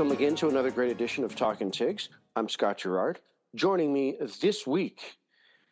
[0.00, 2.08] welcome again to another great edition of Talking Tigs.
[2.34, 3.20] I'm Scott Gerard.
[3.54, 5.18] Joining me this week,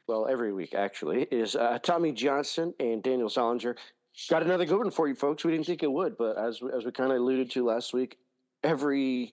[0.06, 3.76] well, every week actually, is uh, Tommy Johnson and Daniel Zollinger.
[4.28, 5.46] Got another good one for you folks.
[5.46, 8.18] We didn't think it would, but as as we kind of alluded to last week,
[8.62, 9.32] every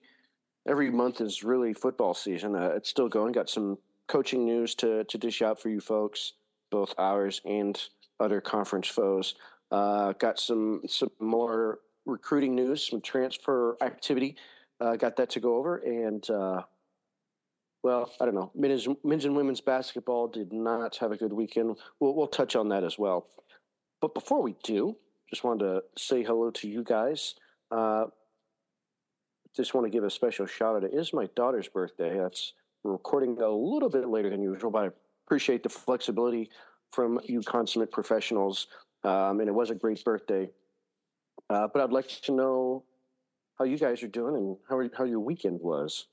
[0.66, 2.56] every month is really football season.
[2.56, 3.32] Uh, it's still going.
[3.32, 3.76] Got some
[4.08, 6.32] coaching news to to dish out for you folks,
[6.70, 7.78] both ours and
[8.18, 9.34] other conference foes.
[9.70, 14.36] Uh, got some some more recruiting news, some transfer activity.
[14.80, 16.62] Uh, got that to go over, and uh,
[17.82, 18.50] well, I don't know.
[18.54, 21.76] Men's, men's and women's basketball did not have a good weekend.
[22.00, 23.28] We'll, we'll touch on that as well.
[24.00, 24.96] But before we do,
[25.30, 27.34] just wanted to say hello to you guys.
[27.70, 28.06] Uh,
[29.54, 30.84] just want to give a special shout out.
[30.84, 32.18] It is my daughter's birthday.
[32.18, 32.52] That's
[32.84, 34.90] recording a little bit later than usual, but I
[35.26, 36.50] appreciate the flexibility
[36.92, 38.66] from you consummate professionals.
[39.04, 40.50] Um, and it was a great birthday.
[41.48, 42.84] Uh, but I'd like to know
[43.58, 46.06] how you guys are doing and how how your weekend was.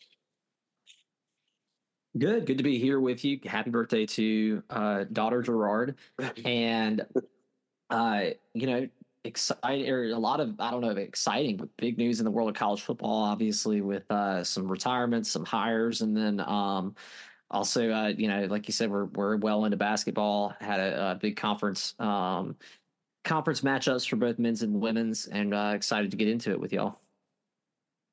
[2.17, 3.39] Good, good to be here with you.
[3.43, 5.95] Happy birthday to uh, daughter Gerard,
[6.45, 7.05] and
[7.89, 8.87] uh, you know,
[9.23, 12.49] exciting or a lot of I don't know, exciting but big news in the world
[12.49, 13.23] of college football.
[13.23, 16.95] Obviously, with uh, some retirements, some hires, and then um,
[17.49, 20.55] also, uh, you know, like you said, we're we're well into basketball.
[20.61, 22.55] Had a, a big conference um,
[23.23, 26.71] conference matchups for both men's and women's, and uh, excited to get into it with
[26.71, 26.99] y'all.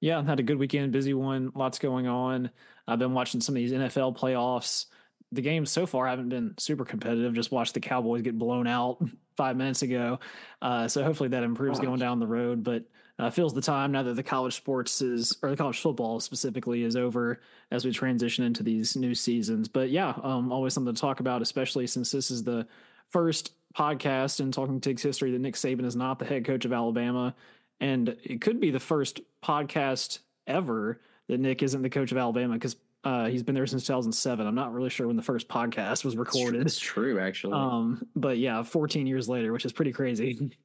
[0.01, 2.51] Yeah, had a good weekend, busy one, lots going on.
[2.89, 4.87] I've been watching some of these NFL playoffs.
[5.33, 7.35] The games so far haven't been super competitive.
[7.35, 8.99] Just watched the Cowboys get blown out
[9.37, 10.19] five minutes ago.
[10.61, 12.65] Uh, so hopefully that improves going down the road.
[12.65, 12.85] But
[13.19, 16.83] uh, feels the time now that the college sports is, or the college football specifically,
[16.83, 19.69] is over as we transition into these new seasons.
[19.69, 22.67] But yeah, um, always something to talk about, especially since this is the
[23.11, 26.73] first podcast in Talking Tigs history that Nick Saban is not the head coach of
[26.73, 27.35] Alabama
[27.81, 32.55] and it could be the first podcast ever that Nick isn't the coach of Alabama
[32.55, 34.47] because uh, he's been there since 2007.
[34.47, 36.67] I'm not really sure when the first podcast was recorded.
[36.67, 37.55] It's true, actually.
[37.55, 40.51] Um, but yeah, 14 years later, which is pretty crazy.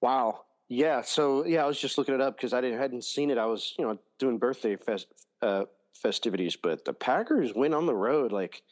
[0.00, 0.42] Wow.
[0.68, 1.02] Yeah.
[1.02, 3.36] So yeah, I was just looking it up because I didn't, hadn't seen it.
[3.38, 5.08] I was you know doing birthday fest,
[5.42, 8.30] uh, festivities, but the Packers win on the road.
[8.30, 8.62] Like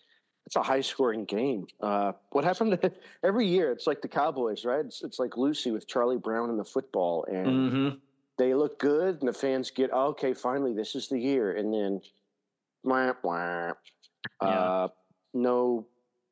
[0.47, 1.67] it's a high scoring game.
[1.81, 2.93] Uh, what happened to,
[3.25, 3.73] every year?
[3.73, 4.84] It's like the Cowboys, right?
[4.84, 7.97] It's, it's like Lucy with Charlie Brown in the football, and mm-hmm.
[8.39, 10.33] they look good, and the fans get oh, okay.
[10.33, 12.01] Finally, this is the year, and then,
[12.84, 13.73] wah, wah.
[14.41, 14.49] Yeah.
[14.49, 14.89] Uh,
[15.34, 15.87] no,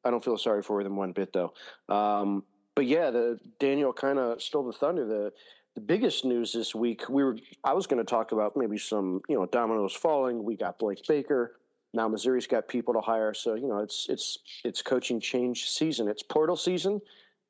[0.04, 1.52] I don't feel sorry for them one bit though.
[1.88, 2.44] Um,
[2.74, 5.06] but yeah, the Daniel kind of stole the thunder.
[5.06, 5.32] The
[5.74, 9.22] the biggest news this week, we were I was going to talk about maybe some
[9.28, 10.44] you know dominoes falling.
[10.44, 11.56] We got Blake Baker
[11.94, 16.08] now Missouri's got people to hire, so you know it's it's it's coaching change season.
[16.08, 17.00] It's portal season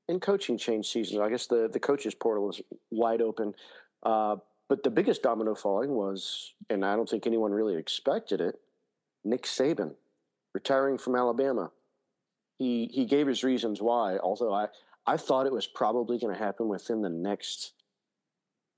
[0.09, 1.21] and coaching change season.
[1.21, 2.61] I guess the the coaches portal is
[2.91, 3.55] wide open.
[4.03, 4.37] Uh,
[4.69, 8.61] but the biggest domino falling was, and I don't think anyone really expected it.
[9.25, 9.95] Nick Saban
[10.53, 11.71] retiring from Alabama.
[12.59, 14.19] He he gave his reasons why.
[14.19, 14.69] Although I
[15.07, 17.73] I thought it was probably going to happen within the next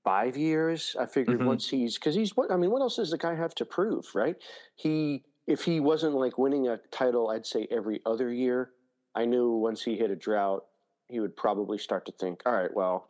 [0.03, 0.95] five years.
[0.99, 1.47] I figured mm-hmm.
[1.47, 2.71] once he's because he's what I mean.
[2.71, 4.37] What else does the guy have to prove, right?
[4.75, 8.71] He if he wasn't like winning a title, I'd say every other year,
[9.15, 10.65] I knew once he hit a drought,
[11.07, 13.07] he would probably start to think, all right, well,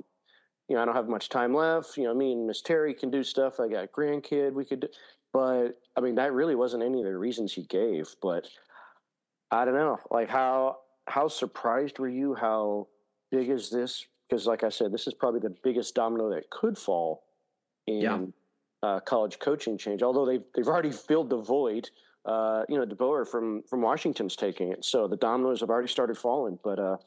[0.69, 1.97] you know, I don't have much time left.
[1.97, 3.59] You know, me and Miss Terry can do stuff.
[3.59, 4.53] I got a grandkid.
[4.53, 4.87] We could, do,
[5.33, 8.13] but I mean, that really wasn't any of the reasons he gave.
[8.21, 8.47] But
[9.49, 10.77] I don't know, like how
[11.07, 12.35] how surprised were you?
[12.35, 12.87] How
[13.31, 14.05] big is this?
[14.29, 17.23] Because, like I said, this is probably the biggest domino that could fall
[17.87, 18.19] in yeah.
[18.83, 20.03] uh, college coaching change.
[20.03, 21.89] Although they've they've already filled the void
[22.27, 24.83] uh, you know, DeBoer from from Washington's taking it.
[24.83, 26.59] So the dominoes have already started falling.
[26.63, 26.97] But uh,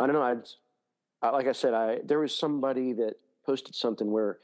[0.00, 0.22] I don't know.
[0.22, 0.42] I'd,
[1.22, 3.14] I, like I said, I there was somebody that
[3.46, 4.38] posted something where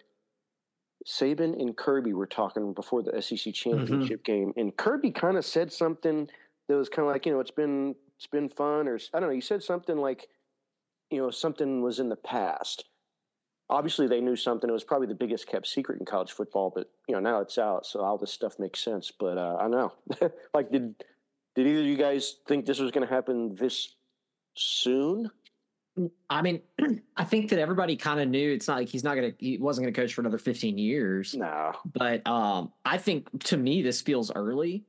[1.07, 4.33] Saban and Kirby were talking before the SEC championship mm-hmm.
[4.33, 6.29] game, and Kirby kind of said something
[6.69, 9.29] that was kind of like, you know, it's been it's been fun, or I don't
[9.29, 9.35] know.
[9.35, 10.29] He said something like,
[11.11, 12.85] you know, something was in the past
[13.75, 14.71] obviously they knew something.
[14.71, 17.59] It was probably the biggest kept secret in college football, but you know now it's
[17.59, 19.11] out, so all this stuff makes sense.
[19.11, 19.93] But uh, I don't know.
[20.55, 20.95] like, did
[21.55, 23.97] did either of you guys think this was going to happen this
[24.57, 25.31] soon?
[26.29, 26.61] I mean,
[27.17, 29.59] I think that everybody kind of knew it's not like he's not going to, he
[29.59, 31.35] wasn't going to coach for another 15 years.
[31.35, 31.73] No.
[31.85, 34.85] But um, I think to me, this feels early.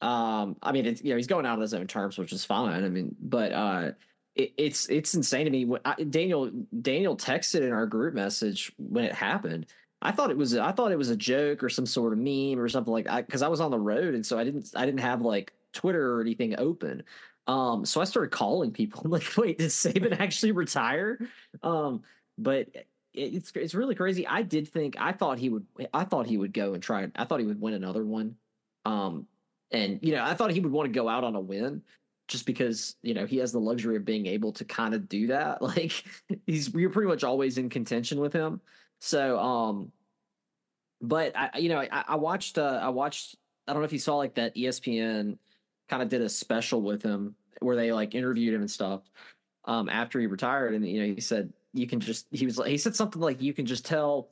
[0.00, 2.44] Um, I mean, it's, you know, he's going out on his own terms, which is
[2.44, 2.84] fine.
[2.84, 3.90] I mean, but uh,
[4.38, 5.68] it, it's it's insane to me.
[5.84, 6.50] I, Daniel
[6.80, 9.66] Daniel texted in our group message when it happened.
[10.00, 12.58] I thought it was I thought it was a joke or some sort of meme
[12.58, 14.86] or something like that because I was on the road and so I didn't I
[14.86, 17.02] didn't have like Twitter or anything open.
[17.48, 19.02] Um, so I started calling people.
[19.04, 21.18] I'm like, wait, did Saban actually retire?
[21.62, 22.02] Um,
[22.38, 22.68] but
[23.12, 24.26] it's it's really crazy.
[24.26, 27.08] I did think I thought he would I thought he would go and try.
[27.16, 28.36] I thought he would win another one.
[28.84, 29.26] Um,
[29.72, 31.82] and you know I thought he would want to go out on a win
[32.28, 35.26] just because you know he has the luxury of being able to kind of do
[35.28, 35.60] that.
[35.68, 36.04] Like
[36.46, 38.60] he's you're pretty much always in contention with him.
[39.00, 39.92] So um,
[41.00, 43.36] but I you know I, I watched uh, I watched
[43.66, 45.38] I don't know if you saw like that ESPN
[45.88, 49.02] kind of did a special with him where they like interviewed him and stuff
[49.64, 52.70] um after he retired and you know he said you can just he was like
[52.70, 54.28] he said something like you can just tell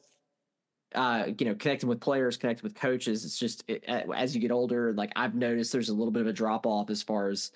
[0.95, 3.85] uh you know connecting with players connecting with coaches it's just it,
[4.15, 6.89] as you get older like i've noticed there's a little bit of a drop off
[6.91, 7.51] as far as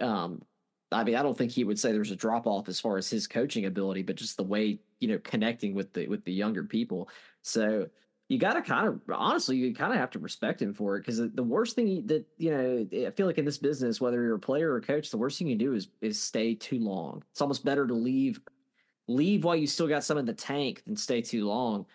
[0.00, 0.42] um
[0.92, 3.08] i mean i don't think he would say there's a drop off as far as
[3.10, 6.64] his coaching ability but just the way you know connecting with the with the younger
[6.64, 7.08] people.
[7.42, 7.88] So
[8.28, 11.00] you got to kind of honestly you kind of have to respect him for it
[11.00, 14.34] because the worst thing that you know i feel like in this business whether you're
[14.34, 17.22] a player or a coach the worst thing you do is is stay too long.
[17.32, 18.40] It's almost better to leave
[19.08, 21.86] leave while you still got some in the tank than stay too long.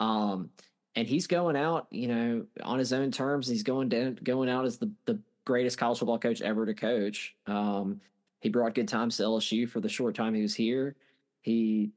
[0.00, 0.50] Um
[0.96, 4.64] and he's going out you know on his own terms he's going down going out
[4.64, 8.00] as the the greatest college football coach ever to coach um
[8.40, 10.94] he brought good times to lsu for the short time he was here
[11.40, 11.90] he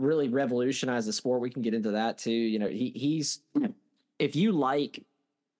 [0.00, 1.40] really revolutionized the sport.
[1.40, 2.32] We can get into that too.
[2.32, 3.40] You know, he he's
[4.18, 5.04] if you like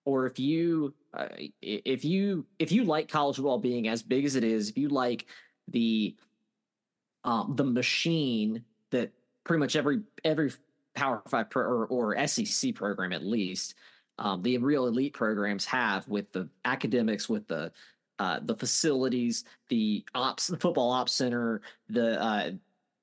[0.05, 1.27] or if you uh,
[1.61, 4.89] if you if you like college football being as big as it is, if you
[4.89, 5.25] like
[5.67, 6.15] the
[7.23, 9.11] um the machine that
[9.43, 10.51] pretty much every every
[10.93, 13.75] Power Five pro, or, or SEC program at least,
[14.19, 17.71] um, the real elite programs have with the academics, with the
[18.19, 22.51] uh, the facilities, the ops, the football ops center, the uh,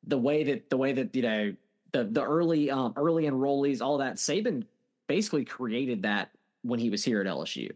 [0.06, 1.55] the way that the way that you know
[1.93, 4.16] the the early um, early enrollees, all that.
[4.16, 4.64] Saban
[5.08, 6.31] basically created that
[6.62, 7.70] when he was here at LSU.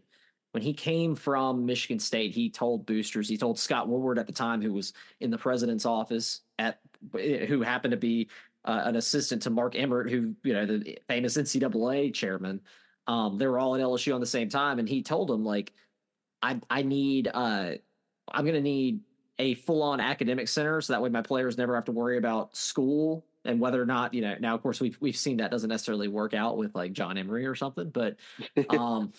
[0.51, 4.33] When he came from Michigan State, he told boosters, he told Scott Woodward at the
[4.33, 6.79] time, who was in the president's office at
[7.11, 8.29] who happened to be
[8.65, 12.61] uh, an assistant to Mark Emmert, who you know the famous NCAA chairman.
[13.07, 15.73] Um, they were all at LSU on the same time, and he told them like,
[16.41, 17.71] I I need uh,
[18.31, 19.01] I'm going to need
[19.39, 22.55] a full on academic center so that way my players never have to worry about
[22.55, 25.69] school and whether or not you know now of course we've we've seen that doesn't
[25.69, 28.15] necessarily work out with like John Emery or something but
[28.69, 29.11] um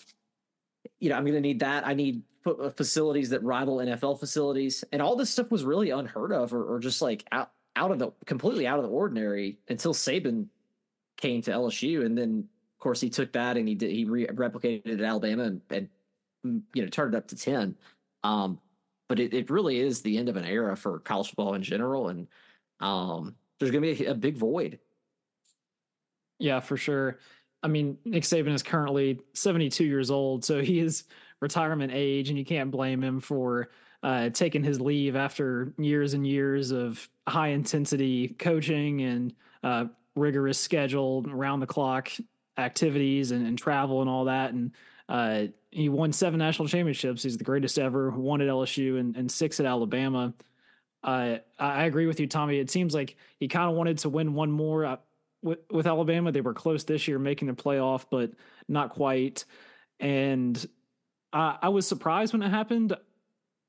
[0.99, 1.85] you know I'm going to need that.
[1.85, 6.31] I need uh, facilities that rival NFL facilities and all this stuff was really unheard
[6.31, 9.93] of or, or just like out out of the completely out of the ordinary until
[9.93, 10.47] Saban
[11.17, 12.47] came to LSU and then
[12.85, 15.89] course he took that and he did he re- replicated it at Alabama and, and
[16.45, 17.75] mm, you know turned it up to 10
[18.23, 18.59] um
[19.07, 22.09] but it, it really is the end of an era for college football in general.
[22.09, 22.27] And
[22.79, 24.79] um, there's going to be a, a big void.
[26.39, 27.19] Yeah, for sure.
[27.63, 31.05] I mean, Nick Saban is currently 72 years old, so he is
[31.39, 33.69] retirement age, and you can't blame him for
[34.03, 39.33] uh, taking his leave after years and years of high intensity coaching and
[39.63, 39.85] uh,
[40.15, 42.11] rigorous schedule, around the clock
[42.57, 44.53] activities and, and, travel and all that.
[44.53, 44.71] And
[45.09, 47.23] uh, he won seven national championships.
[47.23, 48.09] He's the greatest ever.
[48.11, 50.33] One at LSU and, and six at Alabama.
[51.03, 52.59] Uh, I agree with you, Tommy.
[52.59, 54.97] It seems like he kind of wanted to win one more uh,
[55.43, 56.31] with, with Alabama.
[56.31, 58.31] They were close this year, making the playoff, but
[58.67, 59.45] not quite.
[59.99, 60.65] And
[61.31, 62.95] I, I was surprised when it happened.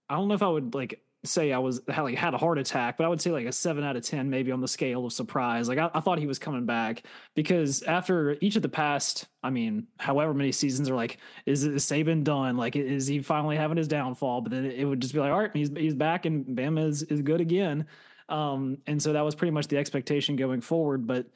[0.08, 2.58] I don't know if I would like say I was had, like had a heart
[2.58, 5.06] attack, but I would say like a seven out of ten, maybe on the scale
[5.06, 5.68] of surprise.
[5.68, 7.02] Like I, I, thought he was coming back
[7.34, 11.84] because after each of the past, I mean, however many seasons are like, is, is
[11.84, 12.56] Saban done?
[12.56, 14.40] Like, is he finally having his downfall?
[14.40, 17.02] But then it would just be like, all right, he's he's back and Bama is
[17.02, 17.86] is good again.
[18.28, 21.06] Um, and so that was pretty much the expectation going forward.
[21.06, 21.26] But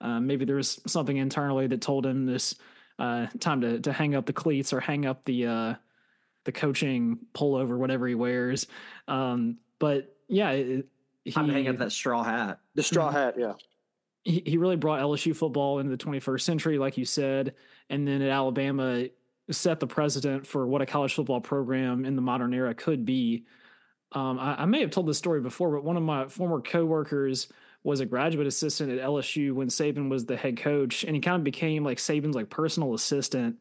[0.00, 2.54] uh, maybe there was something internally that told him this
[2.98, 5.74] uh, time to to hang up the cleats or hang up the uh,
[6.44, 8.66] the coaching pullover, whatever he wears.
[9.08, 10.84] Um, but yeah, he
[11.36, 12.60] I'm hang up that straw hat.
[12.74, 13.16] The straw mm-hmm.
[13.16, 13.52] hat, yeah.
[14.22, 17.54] He, he really brought LSU football into the 21st century, like you said,
[17.88, 19.06] and then at Alabama
[19.50, 23.44] set the precedent for what a college football program in the modern era could be.
[24.12, 27.48] Um, I, I, may have told this story before, but one of my former coworkers
[27.82, 31.36] was a graduate assistant at LSU when Saban was the head coach, and he kind
[31.36, 33.56] of became like Saban's like personal assistant.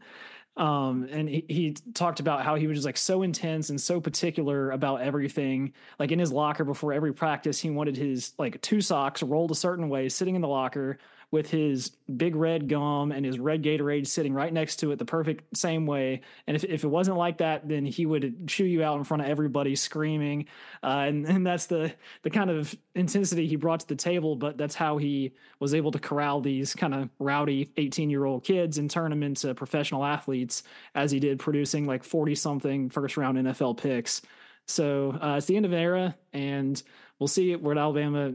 [0.57, 4.01] Um, and he, he talked about how he was just like so intense and so
[4.01, 5.73] particular about everything.
[5.99, 9.55] Like in his locker before every practice, he wanted his like two socks rolled a
[9.55, 10.97] certain way, sitting in the locker
[11.31, 15.05] with his big red gum and his red Gatorade sitting right next to it the
[15.05, 16.21] perfect same way.
[16.47, 19.21] And if, if it wasn't like that, then he would chew you out in front
[19.21, 20.47] of everybody screaming.
[20.81, 21.93] Uh, and, and that's the,
[22.23, 25.91] the kind of intensity he brought to the table, but that's how he was able
[25.91, 30.03] to corral these kind of rowdy 18 year old kids and turn them into professional
[30.03, 30.63] athletes
[30.95, 34.23] as he did producing like 40 something first round NFL picks.
[34.65, 36.81] So uh, it's the end of an era, and
[37.17, 38.33] we'll see what Alabama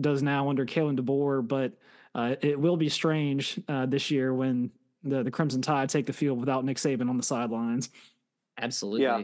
[0.00, 1.74] does now under Kalen DeBoer, but
[2.16, 4.70] uh, it will be strange uh, this year when
[5.04, 7.90] the, the Crimson Tide take the field without Nick Saban on the sidelines.
[8.60, 9.02] Absolutely.
[9.02, 9.22] Yeah.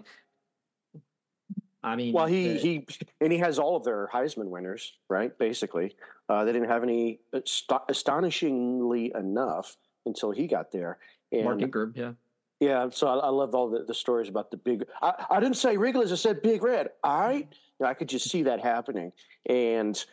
[1.82, 2.86] I mean, Well, he the- he
[3.20, 5.36] and he has all of their Heisman winners, right?
[5.36, 5.96] Basically,
[6.28, 10.98] uh, they didn't have any ast- astonishingly enough until he got there.
[11.32, 12.12] And Mark Ingram, yeah.
[12.60, 14.84] yeah, so I, I love all the, the stories about the big.
[15.00, 16.90] I, I didn't say Wrigley's, I said Big Red.
[17.02, 19.12] All right, You know, I could just see that happening.
[19.46, 20.04] And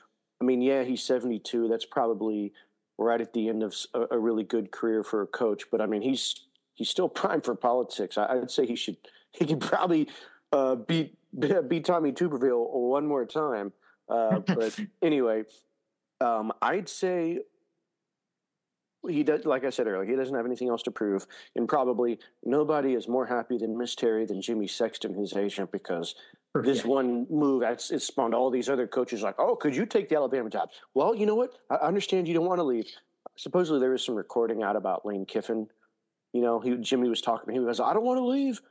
[0.42, 1.68] I mean, yeah, he's seventy two.
[1.68, 2.54] That's probably
[3.00, 3.76] right at the end of
[4.12, 5.64] a really good career for a coach.
[5.72, 6.36] But I mean, he's
[6.76, 8.18] he's still prime for politics.
[8.18, 8.98] I, I'd say he should
[9.32, 10.08] he could probably
[10.52, 11.18] uh, beat
[11.68, 13.72] beat Tommy Tuberville one more time.
[14.10, 15.44] Uh, but anyway,
[16.22, 17.40] um, I'd say
[19.08, 19.46] he does.
[19.46, 21.26] Like I said earlier, he doesn't have anything else to prove,
[21.56, 26.16] and probably nobody is more happy than Miss Terry than Jimmy Sexton, his agent, because
[26.56, 26.88] this Yeah.
[26.88, 30.16] one move it's, it spawned all these other coaches like, oh, could you take the
[30.16, 30.70] Alabama job?
[30.94, 31.58] Well, you know what?
[31.70, 32.88] I understand you don't want to leave.
[33.38, 35.68] Supposedly there was some recording out about Lane Kiffin.
[36.34, 37.62] You know, he Jimmy was talking to him.
[37.62, 38.62] He was, I don't want to leave.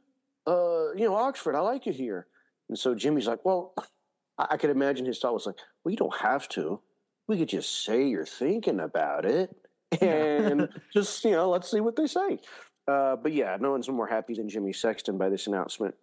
[0.47, 1.55] Uh, you know, Oxford.
[1.55, 2.27] I like it here.
[2.69, 3.75] And so Jimmy's like, well,
[4.39, 6.81] I, I could imagine his thought was like, well, you don't have to.
[7.29, 9.55] We could just say you're thinking about it,
[10.01, 12.39] and just you know, let's see what they say.
[12.87, 15.95] Uh, but yeah, no one's more happy than Jimmy Sexton by this announcement.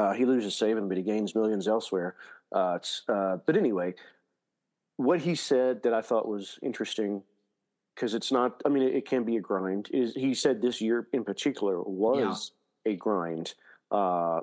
[0.00, 2.16] Uh, he loses Saban, but he gains millions elsewhere.
[2.52, 3.94] Uh, uh, but anyway,
[4.96, 7.22] what he said that I thought was interesting
[7.94, 8.62] because it's not.
[8.64, 9.90] I mean, it, it can be a grind.
[9.92, 12.52] Is he said this year in particular was
[12.86, 13.52] a grind.
[13.90, 14.40] Uh,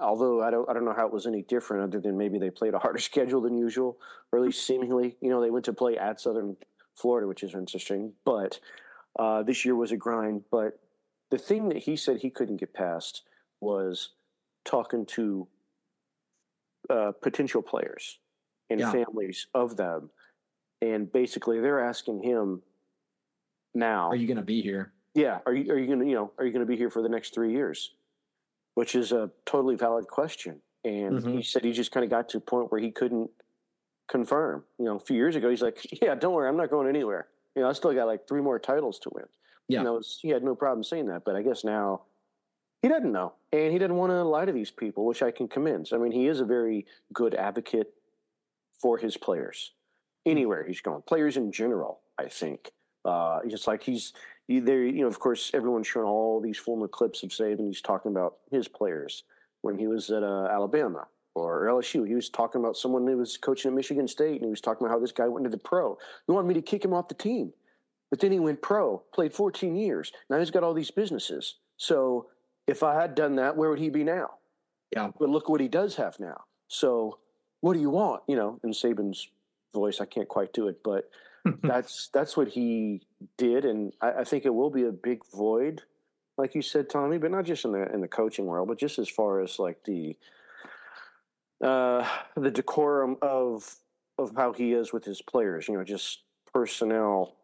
[0.00, 2.50] although I don't, I don't know how it was any different, other than maybe they
[2.50, 3.98] played a harder schedule than usual,
[4.32, 5.16] or at least seemingly.
[5.20, 6.56] You know, they went to play at Southern
[6.96, 8.14] Florida, which is interesting.
[8.24, 8.58] But
[9.16, 10.42] uh, this year was a grind.
[10.50, 10.80] But
[11.30, 13.22] the thing that he said he couldn't get past
[13.60, 14.10] was
[14.68, 15.48] talking to
[16.90, 18.18] uh, potential players
[18.70, 18.92] and Yeah.
[18.92, 20.10] families of them,
[20.82, 22.62] and basically they're asking him
[23.74, 24.92] now Are you going to be here?
[25.14, 26.90] yeah are you are you going to you know are you going to be here
[26.90, 27.94] for the next three years
[28.74, 31.36] which is a totally valid question and Mhm.
[31.36, 33.30] he said he just kind of got to a point where he couldn't
[34.06, 36.88] confirm you know a few years ago he's like yeah don't worry i'm not going
[36.88, 39.24] anywhere you know i still got like three more titles to win
[39.68, 39.80] Yeah.
[39.80, 42.02] you know he had no problem saying that but i guess now
[42.82, 45.48] he doesn't know and he doesn't want to lie to these people which i can
[45.48, 47.92] commend i mean he is a very good advocate
[48.80, 49.72] for his players
[50.26, 52.70] anywhere he's going players in general i think
[53.04, 54.12] uh, just like he's
[54.48, 57.66] there, you know, of course, everyone's shown all these former clips of Saban.
[57.66, 59.24] He's talking about his players
[59.60, 62.06] when he was at uh, Alabama or LSU.
[62.06, 64.86] He was talking about someone who was coaching at Michigan State, and he was talking
[64.86, 65.98] about how this guy went into the pro.
[66.26, 67.52] He wanted me to kick him off the team,
[68.10, 70.12] but then he went pro, played 14 years.
[70.30, 71.56] Now he's got all these businesses.
[71.76, 72.28] So
[72.68, 74.30] if I had done that, where would he be now?
[74.94, 75.10] Yeah.
[75.18, 76.44] But look what he does have now.
[76.68, 77.18] So
[77.60, 78.22] what do you want?
[78.28, 79.28] You know, in Saban's
[79.74, 81.10] voice, I can't quite do it, but
[81.62, 83.02] that's that's what he
[83.36, 85.82] did, and I, I think it will be a big void,
[86.36, 87.18] like you said, Tommy.
[87.18, 89.82] But not just in the in the coaching world, but just as far as like
[89.84, 90.16] the
[91.64, 92.06] uh,
[92.36, 93.76] the decorum of
[94.18, 95.68] of how he is with his players.
[95.68, 96.22] You know, just
[96.52, 97.36] personnel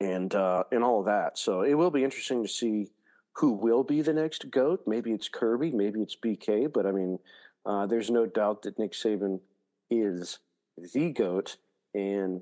[0.00, 1.38] and uh, and all of that.
[1.38, 2.88] So it will be interesting to see
[3.36, 4.82] who will be the next goat.
[4.86, 7.18] Maybe it's Kirby, maybe it's BK, but I mean,
[7.66, 9.40] uh, there's no doubt that Nick Saban
[9.90, 10.38] is
[10.94, 11.56] the goat,
[11.94, 12.40] and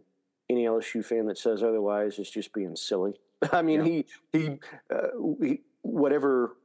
[0.48, 3.14] any LSU fan that says otherwise is just being silly.
[3.52, 4.58] I mean, he he,
[4.94, 5.08] uh,
[5.40, 6.56] he whatever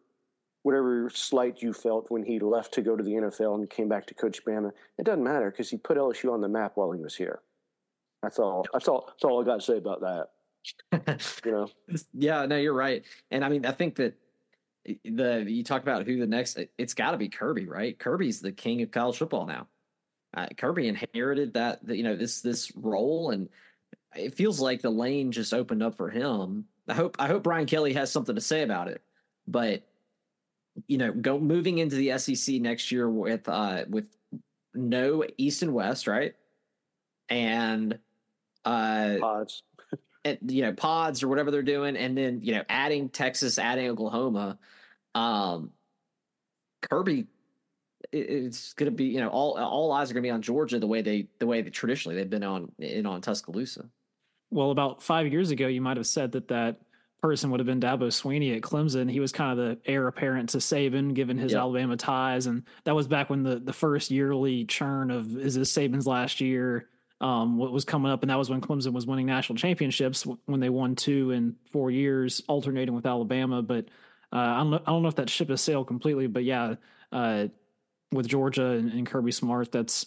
[0.64, 4.06] whatever slight you felt when he left to go to the NFL and came back
[4.08, 7.02] to coach Bama, it doesn't matter because he put LSU on the map while he
[7.02, 7.40] was here.
[8.22, 8.66] That's all.
[8.74, 9.06] That's all.
[9.08, 10.28] That's all I got to say about that.
[11.46, 11.70] You know.
[12.13, 13.04] yeah, no, you're right.
[13.32, 14.16] And I mean, I think that
[15.04, 17.98] the you talk about who the next it's got to be Kirby, right?
[17.98, 19.68] Kirby's the king of college football now.
[20.36, 23.50] Uh, Kirby inherited that, the, you know, this this role, and
[24.16, 26.66] it feels like the lane just opened up for him.
[26.88, 29.01] I hope I hope Brian Kelly has something to say about it,
[29.48, 29.84] but
[30.88, 34.06] you know, go moving into the SEC next year with uh with
[34.74, 36.34] no East and West, right?
[37.28, 37.98] And
[38.66, 39.63] uh Odds.
[40.26, 43.90] And, you know pods or whatever they're doing and then you know adding texas adding
[43.90, 44.60] oklahoma
[45.16, 45.72] um
[46.82, 47.26] kirby
[48.12, 50.78] it's going to be you know all all eyes are going to be on georgia
[50.78, 53.90] the way they the way that traditionally they've been on in on tuscaloosa
[54.52, 56.82] Well, about five years ago, you might have said that that
[57.22, 59.12] person would have been Dabo Swinney at Clemson.
[59.12, 61.60] He was kind of the heir apparent to Saban, given his Yep.
[61.60, 65.72] Alabama ties, and that was back when the the first yearly churn of is this
[65.72, 66.88] Saban's last year.
[67.22, 70.62] Um, what was coming up, and that was when Clemson was winning national championships when
[70.62, 73.62] they won two in four years, alternating with Alabama.
[73.62, 73.86] But
[74.32, 76.28] uh, I don't know, I don't know if that ship has sailed completely.
[76.28, 76.76] But yeah,
[77.12, 77.48] uh,
[78.12, 80.06] with Georgia and, and Kirby Smart, that's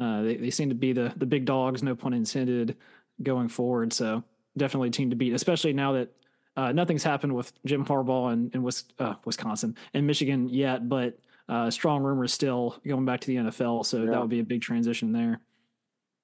[0.00, 2.76] Uh, they they seem to be the the big dogs, no pun intended,
[3.22, 3.92] going forward.
[3.92, 4.24] So
[4.56, 6.08] definitely a team to beat, especially now that
[6.56, 11.18] uh, nothing's happened with Jim Harbaugh and in, in uh, Wisconsin and Michigan yet, but
[11.48, 13.86] uh, strong rumors still going back to the NFL.
[13.86, 14.10] So yeah.
[14.10, 15.40] that would be a big transition there.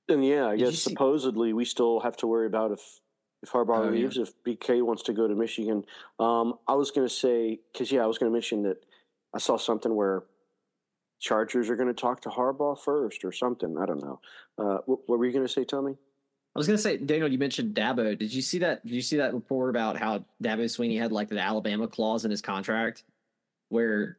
[0.09, 2.81] And yeah, I Did guess supposedly we still have to worry about if
[3.43, 4.25] if Harbaugh oh, leaves, yeah.
[4.25, 5.85] if BK wants to go to Michigan.
[6.19, 8.85] Um, I was going to say because yeah, I was going to mention that
[9.35, 10.25] I saw something where
[11.21, 13.77] Chargers are going to talk to Harbaugh first or something.
[13.79, 14.21] I don't know.
[14.57, 15.93] Uh, what, what, were you going to say, Tommy?
[15.93, 18.19] I was going to say, Daniel, you mentioned Dabo.
[18.19, 18.85] Did you see that?
[18.85, 22.31] Did you see that report about how Dabo Swinney had like the Alabama clause in
[22.31, 23.05] his contract,
[23.69, 24.17] where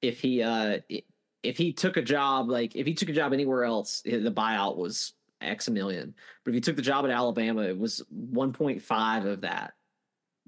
[0.00, 0.78] if he uh
[1.42, 4.76] if he took a job like if he took a job anywhere else, the buyout
[4.76, 6.14] was X million.
[6.44, 9.74] But if he took the job at Alabama, it was 1.5 of that.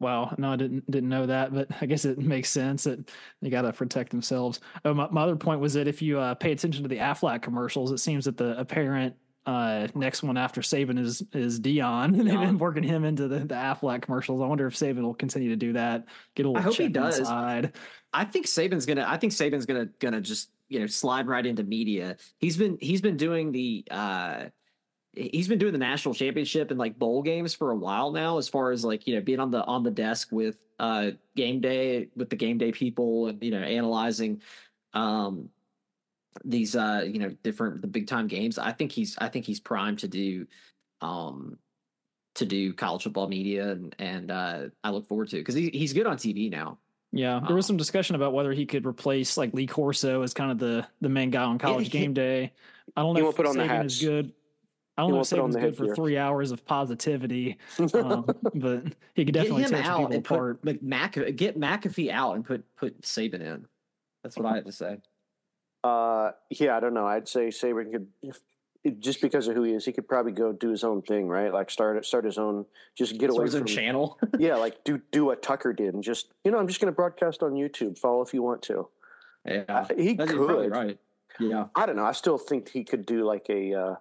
[0.00, 3.10] Wow, no, I didn't didn't know that, but I guess it makes sense that
[3.42, 4.60] they got to protect themselves.
[4.84, 7.42] Oh, my, my, other point was that if you uh, pay attention to the Aflac
[7.42, 12.12] commercials, it seems that the apparent uh, next one after Saban is is Deion.
[12.16, 14.40] They've been working him into the, the Aflac commercials.
[14.40, 16.04] I wonder if Saban will continue to do that.
[16.36, 16.62] Get a little.
[16.62, 17.18] I hope he does.
[17.18, 17.72] Inside.
[18.12, 19.04] I think Saban's gonna.
[19.08, 22.16] I think Saban's gonna gonna just you know slide right into media.
[22.38, 23.84] He's been he's been doing the.
[23.90, 24.44] uh
[25.14, 28.48] he's been doing the national championship and like bowl games for a while now as
[28.48, 32.08] far as like you know being on the on the desk with uh game day
[32.14, 34.40] with the game day people and you know analyzing
[34.94, 35.48] um
[36.44, 39.58] these uh you know different the big time games i think he's i think he's
[39.58, 40.46] primed to do
[41.00, 41.58] um
[42.34, 45.92] to do college football media and and uh i look forward to because he, he's
[45.92, 46.78] good on tv now
[47.12, 50.50] yeah, there was some discussion about whether he could replace like Lee Corso as kind
[50.50, 52.52] of the the main guy on College Game Day.
[52.96, 54.32] I don't know if put on Saban is good.
[54.96, 55.94] I don't know if Saban's good for here.
[55.94, 57.58] three hours of positivity,
[57.94, 58.82] um, but
[59.14, 60.62] he could definitely get him out people and apart.
[60.62, 63.66] Put, Mac, get McAfee out and put put Saban in.
[64.22, 64.98] That's what I had to say.
[65.84, 67.06] Uh, yeah, I don't know.
[67.06, 68.08] I'd say Saban could,
[68.98, 71.52] just because of who he is, he could probably go do his own thing, right?
[71.52, 72.64] Like start start his own,
[72.96, 74.18] just get away from channel.
[74.38, 76.96] yeah, like do do what Tucker did, and just you know, I'm just going to
[76.96, 77.98] broadcast on YouTube.
[77.98, 78.88] Follow if you want to.
[79.44, 80.70] Yeah, uh, he That's could.
[80.70, 80.98] Right.
[81.40, 82.04] Yeah, I don't know.
[82.04, 83.74] I still think he could do like a.
[83.74, 83.94] Uh,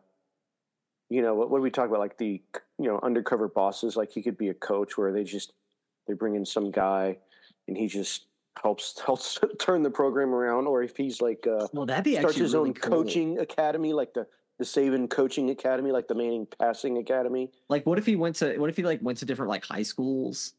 [1.09, 2.41] you know what, what we talk about like the
[2.77, 5.53] you know undercover bosses like he could be a coach where they just
[6.07, 7.17] they bring in some guy
[7.67, 8.25] and he just
[8.61, 12.35] helps helps turn the program around or if he's like uh well that'd be starts
[12.35, 13.03] his really own cool.
[13.03, 14.27] coaching academy like the
[14.59, 18.57] the Saban coaching academy like the Manning passing academy like what if he went to
[18.57, 20.53] what if he like went to different like high schools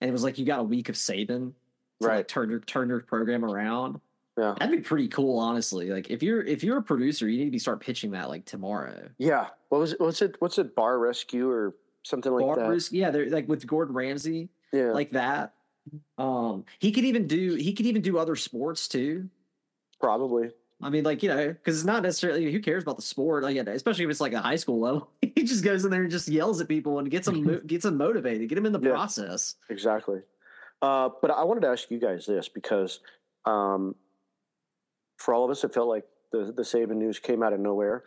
[0.00, 1.52] and it was like you got a week of Saban
[2.00, 4.00] to right like turn your turn your program around
[4.38, 4.54] yeah.
[4.58, 5.90] That'd be pretty cool, honestly.
[5.90, 8.44] Like if you're if you're a producer, you need to be start pitching that like
[8.44, 9.08] tomorrow.
[9.18, 9.48] Yeah.
[9.68, 10.00] What was it?
[10.00, 10.36] What's it?
[10.38, 10.76] What's it?
[10.76, 12.68] Bar rescue or something like Bar that?
[12.70, 14.48] Res- yeah, they're like with Gordon Ramsay.
[14.72, 14.92] Yeah.
[14.92, 15.54] Like that.
[16.18, 19.28] Um, he could even do he could even do other sports too.
[20.00, 20.50] Probably.
[20.80, 23.56] I mean, like you know, because it's not necessarily who cares about the sport, like
[23.56, 25.10] especially if it's like a high school level.
[25.22, 27.96] he just goes in there and just yells at people and gets them gets them
[27.96, 29.56] motivated, get them in the yeah, process.
[29.70, 30.20] Exactly.
[30.80, 33.00] Uh, but I wanted to ask you guys this because
[33.44, 33.96] um,
[35.16, 38.04] for all of us, it felt like the the Saban news came out of nowhere.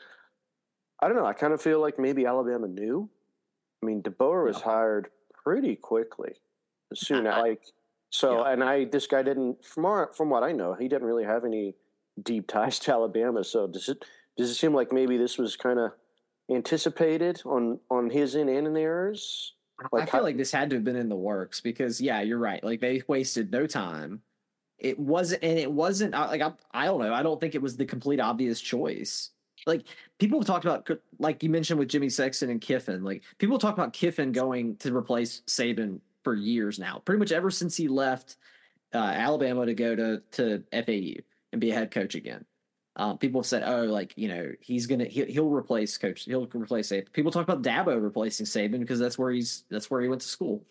[1.02, 1.26] I don't know.
[1.26, 3.10] I kind of feel like maybe Alabama knew.
[3.84, 5.10] I mean, DeBoer was hired
[5.44, 6.36] pretty quickly,
[6.94, 7.26] soon.
[7.26, 7.64] Like
[8.12, 8.54] so, yeah.
[8.54, 11.44] and I this guy didn't from our, from what I know, he didn't really have
[11.44, 11.76] any
[12.22, 13.44] deep ties to Alabama.
[13.44, 14.04] So does it
[14.38, 15.92] does it seem like maybe this was kind of
[16.50, 19.54] anticipated on on his end and in theirs?
[19.92, 22.22] Like I feel how, like this had to have been in the works because yeah,
[22.22, 22.64] you're right.
[22.64, 24.22] Like they wasted no time
[24.82, 27.14] it wasn't, and it wasn't like I, I don't know.
[27.14, 29.30] I don't think it was the complete obvious choice.
[29.68, 29.84] Like
[30.18, 33.04] people have talked about, like you mentioned with Jimmy Sexton and Kiffin.
[33.04, 37.00] Like people talk about Kiffin going to replace Saban for years now.
[37.06, 38.38] Pretty much ever since he left
[38.94, 42.46] uh, Alabama to go to to FAU and be a head coach again.
[42.98, 46.26] Um, people have said, "Oh, like you know, he's gonna he, he'll replace coach.
[46.26, 50.02] He'll replace Saban." People talk about Dabo replacing Saban because that's where he's that's where
[50.02, 50.66] he went to school.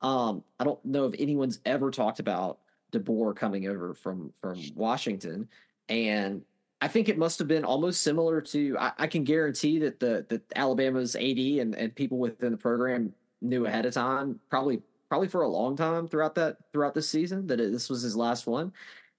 [0.00, 2.58] Um, I don't know if anyone's ever talked about
[2.92, 5.48] DeBoer coming over from from Washington,
[5.88, 6.42] and
[6.80, 8.76] I think it must have been almost similar to.
[8.78, 13.12] I, I can guarantee that the that Alabama's AD and and people within the program
[13.40, 17.46] knew ahead of time, probably probably for a long time throughout that throughout this season
[17.46, 18.72] that it, this was his last one,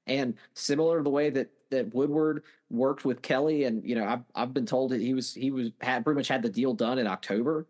[0.07, 4.23] and similar to the way that that Woodward worked with Kelly, and you know I've
[4.33, 6.99] I've been told that he was he was had pretty much had the deal done
[6.99, 7.67] in October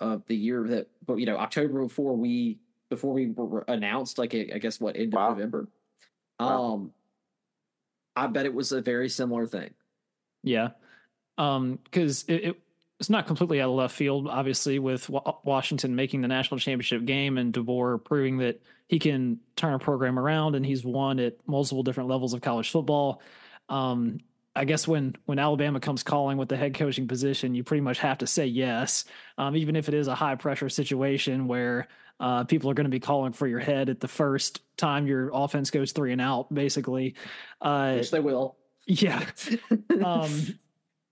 [0.00, 4.34] of the year that, but you know October before we before we were announced, like
[4.34, 5.30] I guess what end wow.
[5.30, 5.68] of November.
[6.40, 6.64] Wow.
[6.64, 6.92] Um,
[8.16, 9.74] I bet it was a very similar thing.
[10.42, 10.70] Yeah,
[11.36, 12.60] um, because it, it,
[13.00, 14.26] it's not completely out of left field.
[14.28, 15.08] Obviously, with
[15.44, 20.18] Washington making the national championship game and DeBoer proving that he can turn a program
[20.18, 23.22] around, and he's won at multiple different levels of college football.
[23.68, 24.20] Um,
[24.56, 28.00] I guess when when Alabama comes calling with the head coaching position, you pretty much
[28.00, 29.04] have to say yes,
[29.36, 31.86] um, even if it is a high pressure situation where
[32.18, 35.30] uh, people are going to be calling for your head at the first time your
[35.32, 37.14] offense goes three and out, basically.
[37.60, 38.56] Uh, Which they will.
[38.86, 39.24] Yeah.
[40.04, 40.58] um,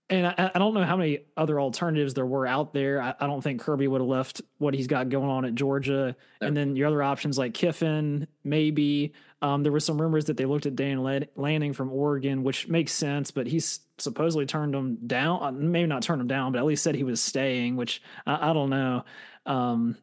[0.09, 3.01] and I, I, don't know how many other alternatives there were out there.
[3.01, 6.15] I, I don't think Kirby would have left what he's got going on at Georgia.
[6.39, 6.47] No.
[6.47, 9.13] And then your other options like Kiffin, maybe.
[9.41, 11.03] Um, there were some rumors that they looked at Dan
[11.35, 15.43] Lanning from Oregon, which makes sense, but he's supposedly turned him down.
[15.43, 18.51] Uh, maybe not turned him down, but at least said he was staying, which I,
[18.51, 19.03] I don't know.
[19.45, 19.97] Um,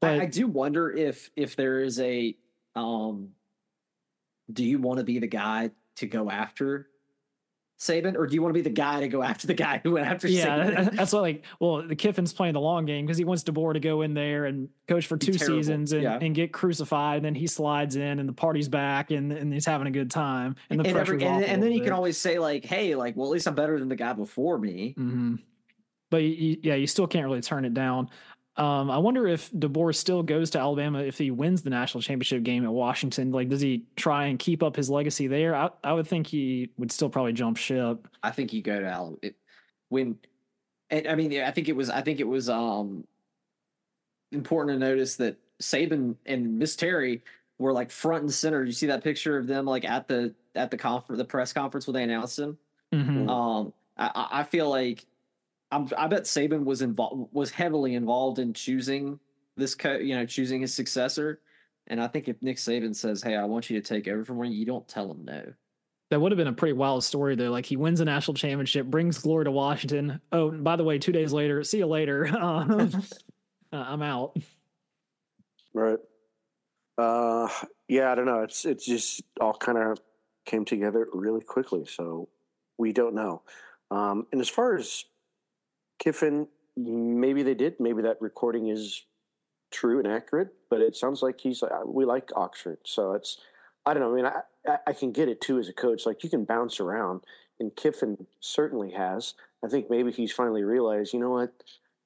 [0.00, 2.36] but I, I do wonder if if there is a
[2.76, 3.30] um,
[4.52, 6.88] do you want to be the guy to go after
[7.78, 9.92] Saban, or do you want to be the guy to go after the guy who
[9.92, 10.96] went after yeah, Saban?
[10.96, 11.44] that's what like.
[11.58, 14.44] Well, the Kiffin's playing the long game because he wants DeBoer to go in there
[14.44, 16.18] and coach for two seasons and, yeah.
[16.20, 17.16] and, get crucified.
[17.16, 20.10] And then he slides in, and the party's back, and, and he's having a good
[20.10, 20.54] time.
[20.70, 23.26] And the and, every, and, and then he can always say like, "Hey, like, well,
[23.26, 25.36] at least I'm better than the guy before me." Mm-hmm.
[26.10, 28.08] But you, yeah, you still can't really turn it down.
[28.56, 32.44] Um, I wonder if DeBoer still goes to Alabama if he wins the national championship
[32.44, 33.32] game at Washington.
[33.32, 35.56] Like, does he try and keep up his legacy there?
[35.56, 38.06] I, I would think he would still probably jump ship.
[38.22, 39.34] I think he go to Alabama
[39.88, 40.18] when,
[40.90, 43.04] and I mean, I think it was, I think it was um
[44.30, 47.22] important to notice that Saban and Miss Terry
[47.58, 48.64] were like front and center.
[48.64, 51.86] You see that picture of them like at the at the conference, the press conference
[51.86, 52.58] where they announced him.
[52.92, 53.28] Mm-hmm.
[53.28, 55.06] Um, I, I feel like
[55.74, 59.18] I'm, I bet Saban was involved was heavily involved in choosing
[59.56, 61.40] this co- you know choosing his successor.
[61.86, 64.40] And I think if Nick Saban says, "Hey, I want you to take over from
[64.40, 65.52] me," you don't tell him no.
[66.10, 67.50] That would have been a pretty wild story, though.
[67.50, 70.20] Like he wins a national championship, brings glory to Washington.
[70.30, 72.28] Oh, by the way, two days later, see you later.
[72.38, 72.88] uh,
[73.72, 74.36] I'm out.
[75.72, 75.98] Right.
[76.96, 77.48] Uh,
[77.88, 78.42] yeah, I don't know.
[78.42, 79.98] It's it's just all kind of
[80.46, 82.28] came together really quickly, so
[82.78, 83.42] we don't know.
[83.90, 85.04] Um, and as far as
[85.98, 87.74] Kiffin, maybe they did.
[87.78, 89.04] Maybe that recording is
[89.70, 92.78] true and accurate, but it sounds like he's like, we like Oxford.
[92.84, 93.38] So it's,
[93.84, 94.12] I don't know.
[94.12, 94.26] I mean,
[94.68, 96.06] I, I can get it too as a coach.
[96.06, 97.22] Like you can bounce around,
[97.60, 99.34] and Kiffin certainly has.
[99.64, 101.52] I think maybe he's finally realized, you know what?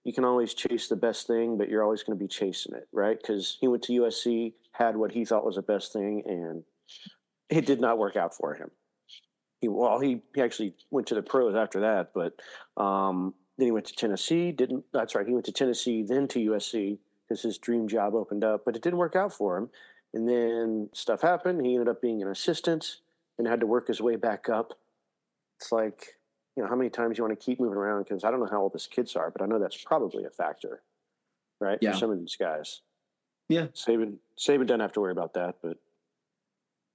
[0.05, 2.89] You can always chase the best thing, but you're always going to be chasing it,
[2.93, 3.19] right?
[3.21, 6.63] Because he went to USC, had what he thought was the best thing, and
[7.51, 8.71] it did not work out for him.
[9.61, 12.41] He well, he, he actually went to the pros after that, but
[12.83, 14.53] um, then he went to Tennessee.
[14.53, 15.27] Didn't that's right.
[15.27, 18.83] He went to Tennessee, then to USC because his dream job opened up, but it
[18.83, 19.69] didn't work out for him.
[20.15, 21.65] And then stuff happened.
[21.67, 23.01] He ended up being an assistant
[23.37, 24.79] and had to work his way back up.
[25.61, 26.17] It's like,
[26.57, 28.05] you know, how many times you want to keep moving around?
[28.05, 30.31] Because I don't know how old his kids are, but I know that's probably a
[30.31, 30.81] factor,
[31.61, 31.79] right?
[31.83, 31.93] Yeah.
[31.93, 32.81] For some of these guys.
[33.49, 33.67] Yeah.
[33.75, 35.77] Saban, Saban doesn't have to worry about that, but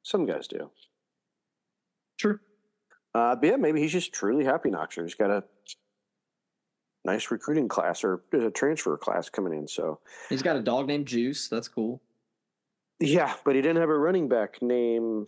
[0.01, 0.71] some guys do.
[2.17, 2.39] True.
[3.13, 5.03] Uh, but yeah, maybe he's just truly happy in Oxford.
[5.03, 5.43] He's got a
[7.05, 9.67] nice recruiting class or a transfer class coming in.
[9.67, 11.47] So he's got a dog named Juice.
[11.47, 12.01] That's cool.
[12.99, 15.27] Yeah, but he didn't have a running back name.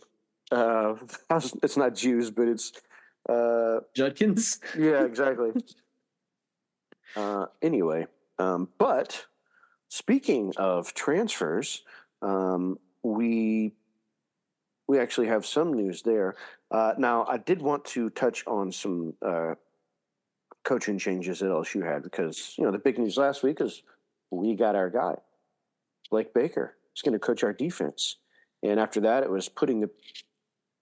[0.52, 0.96] Uh,
[1.32, 2.72] it's not Juice, but it's
[3.30, 4.60] uh, Judkins.
[4.78, 5.52] yeah, exactly.
[7.16, 8.08] uh, anyway,
[8.40, 9.26] um, but
[9.90, 11.84] speaking of transfers,
[12.22, 13.74] um, we
[14.88, 16.36] we actually have some news there.
[16.70, 19.56] Uh, now, I did want to touch on some uh,
[20.65, 23.84] coaching changes that LSU had because you know the big news last week is
[24.32, 25.15] we got our guy,
[26.12, 26.75] Blake Baker.
[26.93, 28.17] He's going to coach our defense,
[28.62, 29.89] and after that, it was putting the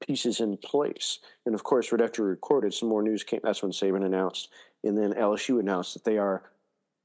[0.05, 1.19] pieces in place.
[1.45, 3.41] And of course, right after we recorded, some more news came.
[3.43, 4.49] That's when Saban announced,
[4.83, 6.43] and then LSU announced that they are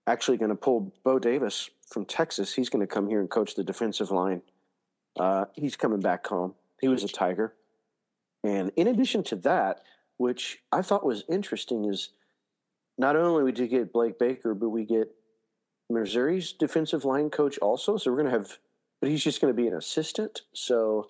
[0.07, 2.55] actually going to pull Bo Davis from Texas.
[2.55, 4.41] He's going to come here and coach the defensive line.
[5.19, 6.55] Uh, he's coming back home.
[6.81, 7.55] He was a Tiger.
[8.45, 9.83] And in addition to that,
[10.17, 12.11] which I thought was interesting, is
[12.99, 15.15] not only we did get Blake Baker, but we get
[15.89, 17.97] Missouri's defensive line coach also.
[17.97, 18.59] So we're going to have,
[19.01, 20.43] but he's just going to be an assistant.
[20.53, 21.07] So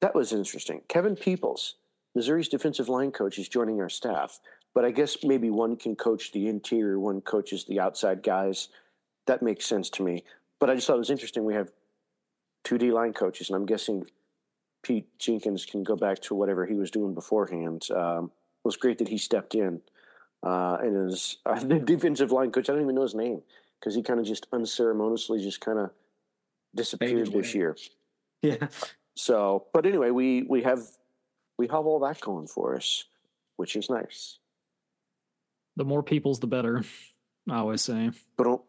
[0.00, 0.82] that was interesting.
[0.88, 1.76] Kevin Peoples,
[2.14, 4.40] Missouri's defensive line coach, is joining our staff.
[4.74, 8.68] But I guess maybe one can coach the interior, one coaches the outside guys.
[9.26, 10.24] That makes sense to me.
[10.60, 11.44] But I just thought it was interesting.
[11.44, 11.70] We have
[12.64, 14.04] two D line coaches, and I'm guessing
[14.82, 17.88] Pete Jenkins can go back to whatever he was doing beforehand.
[17.94, 19.80] Um, it was great that he stepped in
[20.42, 22.68] uh, and his uh, the defensive line coach.
[22.68, 23.42] I don't even know his name
[23.78, 25.90] because he kind of just unceremoniously just kind of
[26.74, 27.76] disappeared this year.
[28.42, 28.68] Yeah.
[29.16, 30.80] So, but anyway, we we have
[31.58, 33.04] we have all that going for us,
[33.56, 34.38] which is nice.
[35.76, 36.82] The more people's, the better.
[37.48, 38.10] I always say.
[38.36, 38.60] But